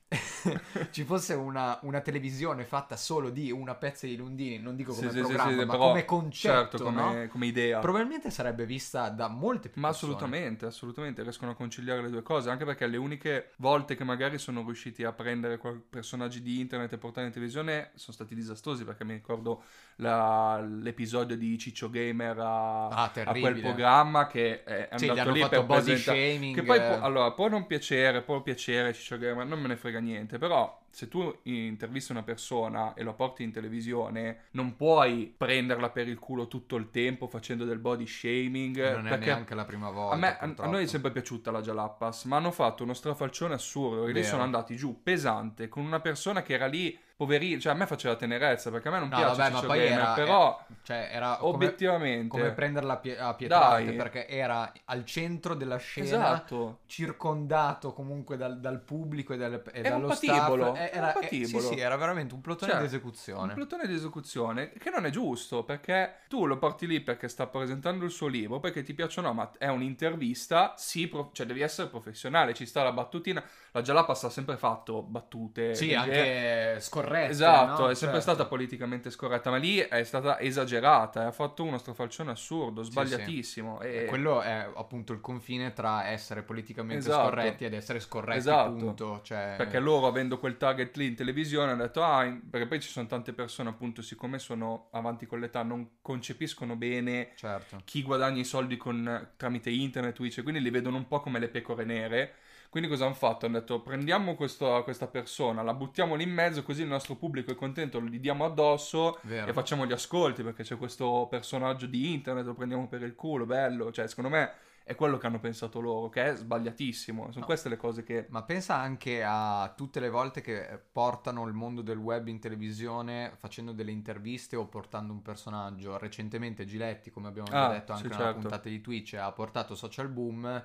ci 0.91 1.03
fosse 1.03 1.33
una, 1.33 1.79
una 1.83 2.01
televisione 2.01 2.63
fatta 2.65 2.95
solo 2.95 3.29
di 3.29 3.51
una 3.51 3.75
pezza 3.75 4.07
di 4.07 4.15
Lundini, 4.15 4.57
non 4.59 4.75
dico 4.75 4.93
come 4.95 5.07
Sì, 5.07 5.11
sì, 5.11 5.23
sì, 5.25 5.37
programma, 5.37 5.51
sì, 5.61 5.65
ma 5.65 5.73
però, 5.73 5.91
come 5.91 6.05
concetto, 6.05 6.79
certo, 6.79 6.83
come, 6.83 7.27
no? 7.27 7.27
come 7.29 7.45
idea. 7.47 7.79
Probabilmente 7.79 8.31
sarebbe 8.31 8.65
vista 8.65 9.09
da 9.09 9.27
molte 9.27 9.69
più 9.69 9.81
Ma 9.81 9.89
persone. 9.89 9.95
assolutamente, 9.95 10.65
assolutamente, 10.65 11.21
riescono 11.21 11.51
a 11.51 11.55
conciliare 11.55 12.01
le 12.01 12.09
due 12.09 12.23
cose, 12.23 12.49
anche 12.49 12.65
perché 12.65 12.87
le 12.87 12.97
uniche 12.97 13.51
volte 13.57 13.95
che 13.95 14.03
magari 14.03 14.39
sono 14.39 14.63
riusciti 14.63 15.03
a 15.03 15.13
prendere 15.13 15.59
personaggi 15.87 16.41
di 16.41 16.59
internet 16.59 16.93
e 16.93 16.97
portarli 16.97 17.27
in 17.27 17.33
televisione 17.33 17.91
sono 17.93 18.13
stati 18.15 18.33
disastrosi, 18.33 18.83
perché 18.85 19.03
mi 19.03 19.13
ricordo 19.13 19.63
la- 19.97 20.59
l'episodio 20.59 21.37
di 21.37 21.59
Ciccio 21.59 21.91
Gamer 21.91 22.39
a, 22.39 22.87
Ah, 22.89 23.11
a 23.23 23.35
quel 23.35 23.55
programma 23.57 24.25
che 24.25 24.63
è 24.63 24.87
andato 24.89 25.29
lì 25.29 25.39
fatto 25.39 25.59
per 25.59 25.65
body 25.65 25.95
presentare... 25.95 26.17
shaming. 26.25 26.55
Che 26.55 26.63
poi, 26.63 26.83
può, 26.83 26.99
allora, 26.99 27.31
può 27.33 27.47
non 27.47 27.67
piacere, 27.67 28.23
può 28.23 28.41
piacere 28.41 28.93
Ciccio 28.93 29.19
Gamer, 29.19 29.45
non 29.45 29.59
me 29.61 29.67
ne 29.67 29.75
frega 29.77 29.97
niente, 30.00 30.38
però 30.38 30.86
se 30.89 31.08
tu 31.08 31.38
intervisti 31.44 32.12
una 32.12 32.24
persona 32.24 32.94
e 32.94 33.04
lo 33.04 33.13
porti 33.13 33.44
in 33.44 33.51
televisione, 33.51 34.46
non 34.51 34.75
puoi 34.75 35.34
prenderla 35.36 35.89
per 35.89 36.08
il 36.08 36.18
culo 36.18 36.48
tutto 36.48 36.75
il 36.75 36.89
tempo 36.89 37.27
facendo 37.27 37.66
del 37.66 37.77
body 37.77 38.08
shaming. 38.08 38.96
non 38.96 39.08
è 39.08 39.18
neanche 39.18 39.54
la 39.54 39.66
prima 39.66 39.89
volta. 39.92 40.16
a, 40.16 40.48
me, 40.48 40.56
a- 40.58 40.68
noi 40.68 40.84
è 40.84 40.88
sempre 40.88 41.12
piaciuta 41.12 41.51
la 41.51 41.62
Jalapas, 41.62 42.24
ma 42.25 42.38
hanno 42.38 42.51
fatto 42.51 42.84
uno 42.84 42.94
strafalcione 42.94 43.54
assurdo. 43.54 44.08
E 44.08 44.12
lì 44.12 44.24
sono 44.24 44.42
andati 44.42 44.75
giù 44.75 45.01
pesante 45.04 45.68
con 45.68 45.84
una 45.84 46.00
persona 46.00 46.42
che 46.42 46.54
era 46.54 46.66
lì, 46.66 46.98
poverino. 47.17 47.59
Cioè, 47.59 47.74
a 47.74 47.75
me 47.75 47.86
faceva 47.88 48.15
tenerezza 48.15 48.71
perché 48.71 48.88
a 48.88 48.91
me 48.91 49.00
non 49.00 49.09
No, 49.09 49.17
piace 49.17 49.36
vabbè, 49.36 49.53
ma 49.53 49.62
poi 49.63 49.79
Gamer, 49.79 49.91
era- 50.00 50.13
però 50.13 50.65
Cioè, 50.83 51.09
era 51.12 51.36
come, 51.36 51.53
obiettivamente. 51.53 52.27
come 52.29 52.51
prenderla 52.53 52.93
a, 52.93 52.97
pie- 52.97 53.17
a 53.19 53.33
pietrate, 53.33 53.91
perché 53.93 54.27
era 54.27 54.71
al 54.86 55.03
centro 55.03 55.53
della 55.55 55.77
scena, 55.77 56.05
Esatto. 56.05 56.79
circondato 56.86 57.91
comunque 57.93 58.38
dal, 58.38 58.59
dal 58.59 58.79
pubblico 58.81 59.33
e, 59.33 59.38
dal, 59.38 59.62
e 59.74 59.79
Era 59.79 59.89
dallo 59.89 60.07
patibolo, 60.07 60.75
staff. 60.75 60.77
Eh, 60.77 60.91
era 60.93 61.09
Era, 61.09 61.19
eh, 61.19 61.27
sì, 61.45 61.45
sì, 61.59 61.79
era 61.79 61.95
veramente 61.97 62.33
un 62.33 62.41
plotone 62.41 62.71
Cioè, 62.71 62.79
di 62.81 62.86
esecuzione. 62.88 63.47
Un 63.50 63.53
plotone 63.53 63.88
di 63.88 63.93
esecuzione 63.93 64.71
che 64.71 64.89
non 64.89 65.05
è 65.05 65.09
giusto 65.09 65.63
perché 65.63 66.19
tu 66.29 66.45
lo 66.45 66.57
porti 66.57 66.88
lì 66.88 67.01
perché 67.01 67.27
sta 67.27 67.47
presentando 67.47 68.05
il 68.05 68.12
suo 68.12 68.27
libro, 68.27 68.59
perché 68.59 68.83
ti 68.83 68.93
piacciono, 68.93 69.33
ma 69.33 69.51
è 69.57 69.67
un'intervista, 69.67 70.74
sì, 70.77 71.07
pro- 71.07 71.31
cioè 71.33 71.45
devi 71.45 71.62
essere 71.62 71.89
professionale, 71.89 72.53
ci 72.53 72.65
sta 72.65 72.83
la 72.83 72.91
battutina. 72.91 73.43
La 73.71 73.81
Jalapas 73.81 74.24
ha 74.24 74.29
sempre 74.29 74.57
fatto 74.57 75.01
battute. 75.01 75.75
Sì, 75.75 75.91
eh, 75.91 75.95
anche 75.95 76.79
scorrette. 76.79 77.06
Esatto, 77.15 77.83
no? 77.83 77.89
è 77.89 77.95
sempre 77.95 78.19
Certo. 78.19 78.33
stata 78.33 78.45
politicamente 78.45 79.09
scorretta, 79.09 79.49
ma 79.49 79.57
lì 79.57 79.77
è 79.77 80.03
stata 80.03 80.39
esagerata, 80.39 81.23
e 81.23 81.25
ha 81.25 81.31
fatto 81.31 81.63
uno 81.63 81.77
strafalcione 81.77 82.31
assurdo, 82.31 82.83
Sì, 82.83 82.91
sbagliatissimo. 82.91 83.81
E 83.81 83.97
E... 83.97 84.05
Quello 84.05 84.41
è 84.41 84.69
appunto 84.75 85.13
il 85.13 85.21
confine 85.21 85.73
tra 85.73 86.07
essere 86.07 86.43
politicamente 86.43 87.07
Esatto. 87.07 87.27
scorretti 87.27 87.65
ed 87.65 87.73
essere 87.73 87.99
scorretti, 87.99 88.37
Esatto. 88.39 88.71
punto. 88.73 89.21
Cioè, 89.23 89.55
Perché 89.57 89.79
loro, 89.79 90.07
avendo 90.07 90.39
quel 90.39 90.57
target 90.57 90.95
lì 90.97 91.07
in 91.07 91.15
televisione, 91.15 91.71
hanno 91.71 91.83
detto, 91.83 92.03
ah, 92.03 92.25
perché 92.49 92.67
poi 92.67 92.79
ci 92.79 92.89
sono 92.89 93.07
tante 93.07 93.33
persone, 93.33 93.69
appunto, 93.69 94.01
siccome 94.01 94.39
sono 94.39 94.89
avanti 94.91 95.25
con 95.25 95.39
l'età, 95.39 95.63
non 95.63 95.97
concepiscono 96.01 96.75
bene 96.75 97.31
Certo. 97.35 97.81
chi 97.85 98.01
guadagna 98.03 98.39
i 98.41 98.45
soldi 98.45 98.77
con- 98.77 99.29
tramite 99.37 99.69
internet, 99.69 100.13
Twitch, 100.15 100.41
quindi 100.43 100.61
li 100.61 100.69
vedono 100.69 100.97
un 100.97 101.07
po' 101.07 101.19
come 101.19 101.39
le 101.39 101.47
pecore 101.49 101.83
nere. 101.85 102.33
Quindi 102.69 102.89
cosa 102.89 103.05
hanno 103.05 103.13
fatto? 103.13 103.45
Hanno 103.45 103.59
detto 103.59 103.81
prendiamo 103.81 104.36
questo- 104.36 104.81
questa 104.83 105.07
persona, 105.07 105.62
la 105.62 105.74
buttiamo 105.74 106.15
lì 106.15 106.24
in 106.24 106.31
mezzo 106.33 106.63
così 106.63 106.81
il 106.83 106.88
nostro 106.88 107.15
pubblico 107.15 107.51
è 107.51 107.55
contento, 107.55 108.00
lo 108.00 108.07
gli 108.07 108.19
diamo 108.19 108.45
addosso 108.45 109.19
Vero. 109.24 109.47
e 109.50 109.53
facciamo 109.53 109.86
gli 109.86 109.91
ascolti 109.93 110.43
perché 110.43 110.63
c'è 110.63 110.77
questo 110.77 111.27
personaggio 111.29 111.86
di 111.88 112.13
internet, 112.13 112.45
lo 112.45 112.53
prendiamo 112.53 112.88
per 112.88 113.01
il 113.03 113.15
culo, 113.15 113.45
bello. 113.45 113.91
Cioè, 113.91 114.07
secondo 114.07 114.29
me 114.29 114.51
è 114.83 114.95
quello 114.95 115.17
che 115.17 115.27
hanno 115.27 115.39
pensato 115.39 115.81
loro, 115.81 116.07
che 116.09 116.24
è 116.31 116.36
sbagliatissimo. 116.36 117.24
Sono 117.27 117.39
No. 117.39 117.45
queste 117.45 117.67
le 117.67 117.75
cose 117.75 118.03
che... 118.03 118.25
Ma 118.29 118.43
pensa 118.43 118.75
anche 118.75 119.21
a 119.21 119.74
tutte 119.75 120.00
le 120.00 120.09
volte 120.09 120.39
che 120.39 120.79
portano 120.91 121.45
il 121.45 121.51
mondo 121.53 121.81
del 121.81 121.97
web 121.97 122.27
in 122.27 122.39
televisione 122.39 123.33
facendo 123.38 123.74
delle 123.74 123.91
interviste 123.91 124.55
o 124.55 124.65
portando 124.67 125.12
un 125.12 125.21
personaggio. 125.21 125.97
Recentemente 125.97 126.63
Giletti, 126.63 127.12
come 127.12 127.27
abbiamo 127.27 127.50
già 127.50 127.65
Ah, 127.67 127.71
detto 127.74 127.91
anche 127.91 128.05
sì, 128.05 128.09
nella 128.13 128.24
certo. 128.25 128.39
puntata 128.39 128.69
di 128.69 128.79
Twitch, 128.79 129.15
ha 129.15 129.31
portato 129.33 129.75
Social 129.75 130.07
Boom. 130.07 130.63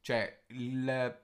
Cioè, 0.00 0.42
il- 0.48 1.18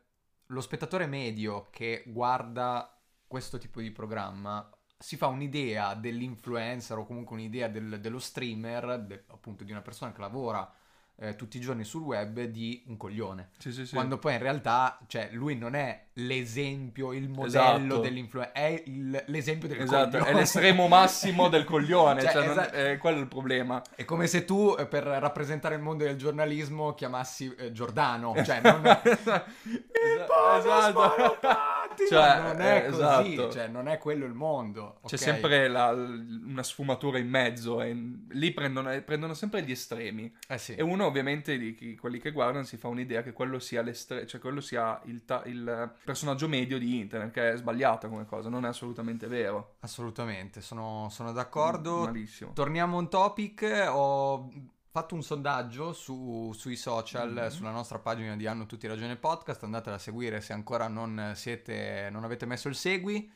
lo 0.50 0.60
spettatore 0.60 1.06
medio 1.06 1.68
che 1.70 2.02
guarda 2.06 2.96
questo 3.26 3.58
tipo 3.58 3.80
di 3.80 3.90
programma 3.90 4.68
si 4.98 5.16
fa 5.16 5.28
un'idea 5.28 5.94
dell'influencer 5.94 6.98
o 6.98 7.06
comunque 7.06 7.36
un'idea 7.36 7.68
del- 7.68 8.00
dello 8.00 8.18
streamer, 8.18 9.00
de- 9.06 9.24
appunto 9.28 9.64
di 9.64 9.70
una 9.70 9.80
persona 9.82 10.12
che 10.12 10.20
lavora 10.20 10.70
eh, 11.22 11.36
tutti 11.36 11.58
i 11.58 11.60
giorni 11.60 11.84
sul 11.84 12.02
web, 12.02 12.42
di 12.44 12.82
un 12.86 12.96
coglione. 12.96 13.50
Sì, 13.58 13.72
sì, 13.72 13.84
sì. 13.86 13.94
Quando 13.94 14.16
poi 14.18 14.32
in 14.34 14.38
realtà, 14.40 14.98
cioè, 15.06 15.28
lui 15.32 15.54
non 15.54 15.74
è 15.74 16.06
l'esempio, 16.14 17.12
il 17.12 17.28
modello 17.28 17.46
Esatto. 17.86 18.00
dell'influencer, 18.00 18.52
è 18.54 18.82
il- 18.86 19.22
l'esempio 19.26 19.68
del 19.68 19.80
Esatto, 19.82 20.10
coglione. 20.18 20.30
è 20.30 20.34
l'estremo 20.34 20.88
massimo 20.88 21.48
del 21.48 21.64
coglione, 21.64 22.20
Cioè, 22.22 22.32
cioè, 22.32 22.46
non- 22.46 22.58
esatto. 22.58 22.74
è 22.74 22.96
quello 22.98 23.20
il 23.20 23.28
problema. 23.28 23.82
È 23.94 24.04
come 24.04 24.26
se 24.26 24.44
tu, 24.46 24.74
eh, 24.78 24.86
per 24.86 25.04
rappresentare 25.04 25.74
il 25.74 25.82
mondo 25.82 26.04
del 26.04 26.16
giornalismo, 26.16 26.94
chiamassi 26.94 27.54
eh, 27.58 27.70
Giordano, 27.72 28.34
cioè, 28.42 28.60
non... 28.64 28.82
esatto. 30.58 31.38
Cioè, 32.08 32.40
non 32.42 32.60
è 32.60 32.76
eh, 32.76 32.90
così, 32.90 33.00
esatto. 33.34 33.50
cioè, 33.52 33.66
non 33.68 33.88
è 33.88 33.98
quello 33.98 34.24
il 34.26 34.32
mondo. 34.34 34.98
C'è 35.06 35.14
ok? 35.14 35.20
sempre 35.20 35.68
la- 35.68 35.90
una 35.90 36.62
sfumatura 36.62 37.18
in 37.18 37.28
mezzo 37.28 37.80
e 37.82 37.96
lì 38.28 38.52
prendono, 38.52 39.00
prendono 39.02 39.34
sempre 39.34 39.62
gli 39.62 39.70
estremi. 39.70 40.32
Eh 40.48 40.58
sì. 40.58 40.74
E 40.74 40.82
uno 40.82 41.06
ovviamente 41.06 41.56
di 41.58 41.74
chi- 41.74 41.96
quelli 41.96 42.18
che 42.18 42.32
guardano 42.32 42.64
si 42.64 42.76
fa 42.76 42.88
un'idea 42.88 43.22
che 43.22 43.32
quello 43.32 43.58
sia, 43.58 43.82
l'estre- 43.82 44.26
cioè 44.26 44.40
quello 44.40 44.60
sia 44.60 45.00
il, 45.04 45.24
ta- 45.24 45.42
il 45.46 45.92
personaggio 46.04 46.48
medio 46.48 46.78
di 46.78 46.98
internet, 46.98 47.32
che 47.32 47.52
è 47.52 47.56
sbagliata 47.56 48.08
come 48.08 48.26
cosa, 48.26 48.48
non 48.48 48.64
è 48.64 48.68
assolutamente 48.68 49.26
vero. 49.26 49.76
Assolutamente, 49.80 50.60
sono, 50.60 51.08
sono 51.10 51.32
d'accordo. 51.32 52.04
Malissimo. 52.04 52.52
Torniamo 52.52 52.96
on 52.96 53.08
topic, 53.08 53.86
ho 53.88 54.50
fatto 54.90 55.14
un 55.14 55.22
sondaggio 55.22 55.92
su- 55.92 56.52
sui 56.54 56.76
social, 56.76 57.30
Mhm. 57.32 57.48
sulla 57.48 57.70
nostra 57.70 57.98
pagina 57.98 58.34
di 58.36 58.46
Hanno 58.46 58.66
Tutti 58.66 58.86
Ragione 58.88 59.16
Podcast, 59.16 59.62
andatela 59.62 59.96
a 59.96 59.98
seguire 60.00 60.40
se 60.40 60.52
ancora 60.52 60.88
non 60.88 61.32
siete, 61.36 62.08
non 62.10 62.24
avete 62.24 62.44
messo 62.46 62.68
il 62.68 62.74
segui. 62.74 63.30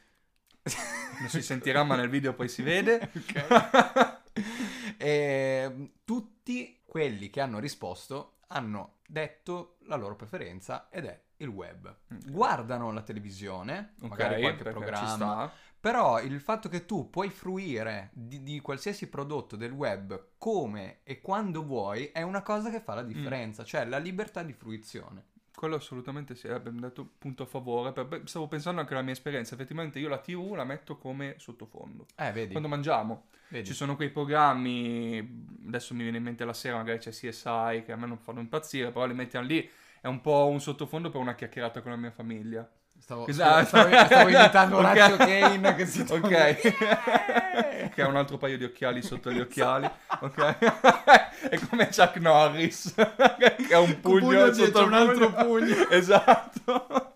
Non 1.20 1.28
si 1.28 1.42
sentirà 1.42 1.84
ma 1.84 1.94
nel 1.94 2.08
video 2.08 2.34
poi 2.34 2.48
si 2.48 2.62
vede. 2.62 3.10
E 4.96 5.92
tutti 6.04 6.80
quelli 6.84 7.30
che 7.30 7.40
hanno 7.40 7.58
risposto 7.58 8.38
hanno 8.48 8.96
detto 9.06 9.76
la 9.86 9.96
loro 9.96 10.16
preferenza 10.16 10.88
ed 10.90 11.04
è 11.04 11.20
il 11.38 11.48
web. 11.48 11.94
Guardano 12.26 12.90
la 12.92 13.02
televisione, 13.02 13.94
magari 13.98 14.34
Ok, 14.34 14.40
qualche 14.40 14.70
programma. 14.70 15.52
Però 15.84 16.18
il 16.18 16.40
fatto 16.40 16.70
che 16.70 16.86
tu 16.86 17.10
puoi 17.10 17.28
fruire 17.28 18.08
di, 18.14 18.42
di 18.42 18.58
qualsiasi 18.60 19.06
prodotto 19.10 19.54
del 19.54 19.70
web 19.70 20.28
come 20.38 21.00
e 21.02 21.20
quando 21.20 21.62
vuoi 21.62 22.06
è 22.06 22.22
una 22.22 22.40
cosa 22.40 22.70
che 22.70 22.80
fa 22.80 22.94
la 22.94 23.02
differenza, 23.02 23.60
Mm. 23.60 23.66
cioè 23.66 23.84
la 23.84 23.98
libertà 23.98 24.42
di 24.42 24.54
fruizione. 24.54 25.24
Quello 25.54 25.74
assolutamente 25.76 26.34
sì, 26.36 26.48
abbiamo 26.48 26.80
detto 26.80 27.06
punto 27.18 27.42
a 27.42 27.46
favore. 27.46 27.92
per- 27.92 28.22
Stavo 28.24 28.48
pensando 28.48 28.80
anche 28.80 28.94
alla 28.94 29.02
mia 29.02 29.12
esperienza. 29.12 29.54
Effettivamente 29.56 29.98
io 29.98 30.08
la 30.08 30.16
TV 30.16 30.54
la 30.54 30.64
metto 30.64 30.96
come 30.96 31.34
sottofondo. 31.36 32.06
Eh, 32.16 32.32
vedi, 32.32 32.52
Quando 32.52 32.68
mangiamo. 32.70 33.26
vedi. 33.48 33.66
Ci 33.66 33.74
sono 33.74 33.94
quei 33.94 34.08
programmi, 34.10 35.18
adesso 35.66 35.92
mi 35.92 36.00
viene 36.02 36.16
in 36.16 36.22
mente 36.24 36.46
la 36.46 36.54
sera, 36.54 36.76
magari 36.76 36.98
c'è 36.98 37.10
CSI 37.10 37.82
che 37.84 37.92
a 37.92 37.96
me 37.96 38.06
non 38.06 38.16
fanno 38.16 38.40
impazzire, 38.40 38.90
però 38.90 39.04
li 39.04 39.12
mettiamo 39.12 39.46
lì, 39.46 39.68
è 40.00 40.06
un 40.06 40.22
po' 40.22 40.46
un 40.46 40.62
sottofondo 40.62 41.10
per 41.10 41.20
una 41.20 41.34
chiacchierata 41.34 41.82
con 41.82 41.90
la 41.90 41.98
mia 41.98 42.10
famiglia. 42.10 42.66
Stavo, 43.04 43.26
Esatto. 43.26 43.66
stavo, 43.66 43.88
stavo 44.06 44.28
imitando 44.32 44.76
Ok. 44.78 44.82
Orazio 44.84 45.16
Kane 45.18 45.74
che 45.74 45.84
si 45.84 46.00
Ok. 46.00 46.06
toglie- 46.08 46.58
Yeah! 46.80 47.88
che 47.90 48.00
ha 48.02 48.08
un 48.08 48.16
altro 48.16 48.38
paio 48.38 48.56
di 48.56 48.64
occhiali 48.64 49.02
sotto 49.02 49.30
gli 49.30 49.40
occhiali, 49.44 49.88
ok? 50.20 51.48
è 51.50 51.58
come 51.68 51.88
Chuck 51.94 52.16
Norris, 52.16 52.94
che 52.96 53.74
ha 53.74 53.80
un 53.80 54.00
pugno, 54.00 54.20
pugno 54.20 54.52
sotto 54.54 54.84
un 54.84 54.94
altro 54.94 55.30
pugno. 55.32 55.88
esatto. 55.90 57.12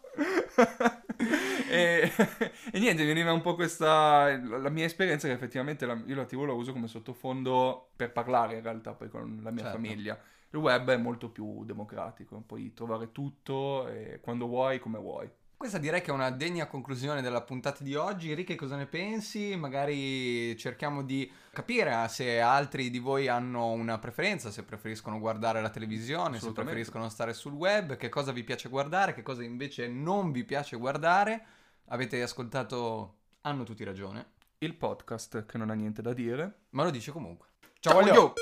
e, 1.70 2.12
e 2.70 2.78
niente, 2.78 3.02
mi 3.02 3.08
veniva 3.08 3.32
un 3.32 3.40
po' 3.40 3.54
questa 3.54 4.36
la 4.38 4.68
mia 4.68 4.84
esperienza 4.84 5.26
che 5.26 5.32
effettivamente 5.32 5.86
la- 5.86 6.00
io 6.04 6.14
la 6.16 6.24
TV 6.26 6.44
la 6.44 6.52
uso 6.52 6.72
come 6.72 6.86
sottofondo 6.86 7.88
per 7.96 8.12
parlare 8.12 8.56
in 8.56 8.62
realtà 8.62 8.92
poi 8.92 9.08
con 9.08 9.40
la 9.42 9.50
mia 9.50 9.62
Certo. 9.64 9.76
famiglia. 9.78 10.18
Il 10.50 10.58
web 10.58 10.90
è 10.90 10.96
molto 10.98 11.30
più 11.30 11.64
democratico, 11.64 12.42
puoi 12.46 12.72
trovare 12.74 13.10
tutto 13.10 13.90
quando 14.20 14.46
vuoi, 14.46 14.78
come 14.78 14.98
vuoi. 14.98 15.28
Questa 15.58 15.78
direi 15.78 16.00
che 16.02 16.12
è 16.12 16.14
una 16.14 16.30
degna 16.30 16.68
conclusione 16.68 17.20
della 17.20 17.42
puntata 17.42 17.82
di 17.82 17.96
oggi. 17.96 18.32
Ricky, 18.32 18.54
cosa 18.54 18.76
ne 18.76 18.86
pensi? 18.86 19.56
Magari 19.56 20.56
cerchiamo 20.56 21.02
di 21.02 21.28
capire 21.52 22.06
se 22.08 22.38
altri 22.38 22.90
di 22.90 23.00
voi 23.00 23.26
hanno 23.26 23.72
una 23.72 23.98
preferenza, 23.98 24.52
se 24.52 24.62
preferiscono 24.62 25.18
guardare 25.18 25.60
la 25.60 25.68
televisione, 25.68 26.38
se 26.38 26.52
preferiscono 26.52 27.08
stare 27.08 27.32
sul 27.32 27.54
web, 27.54 27.96
che 27.96 28.08
cosa 28.08 28.30
vi 28.30 28.44
piace 28.44 28.68
guardare, 28.68 29.14
che 29.14 29.22
cosa 29.22 29.42
invece 29.42 29.88
non 29.88 30.30
vi 30.30 30.44
piace 30.44 30.76
guardare. 30.76 31.44
Avete 31.86 32.22
ascoltato 32.22 33.16
Hanno 33.40 33.64
tutti 33.64 33.82
ragione, 33.82 34.34
Il 34.58 34.76
podcast 34.76 35.44
che 35.44 35.58
non 35.58 35.70
ha 35.70 35.74
niente 35.74 36.02
da 36.02 36.12
dire. 36.12 36.66
ma 36.70 36.84
lo 36.84 36.90
dice 36.90 37.10
comunque. 37.10 37.48
Ciao, 37.80 37.94
voglio! 37.94 38.34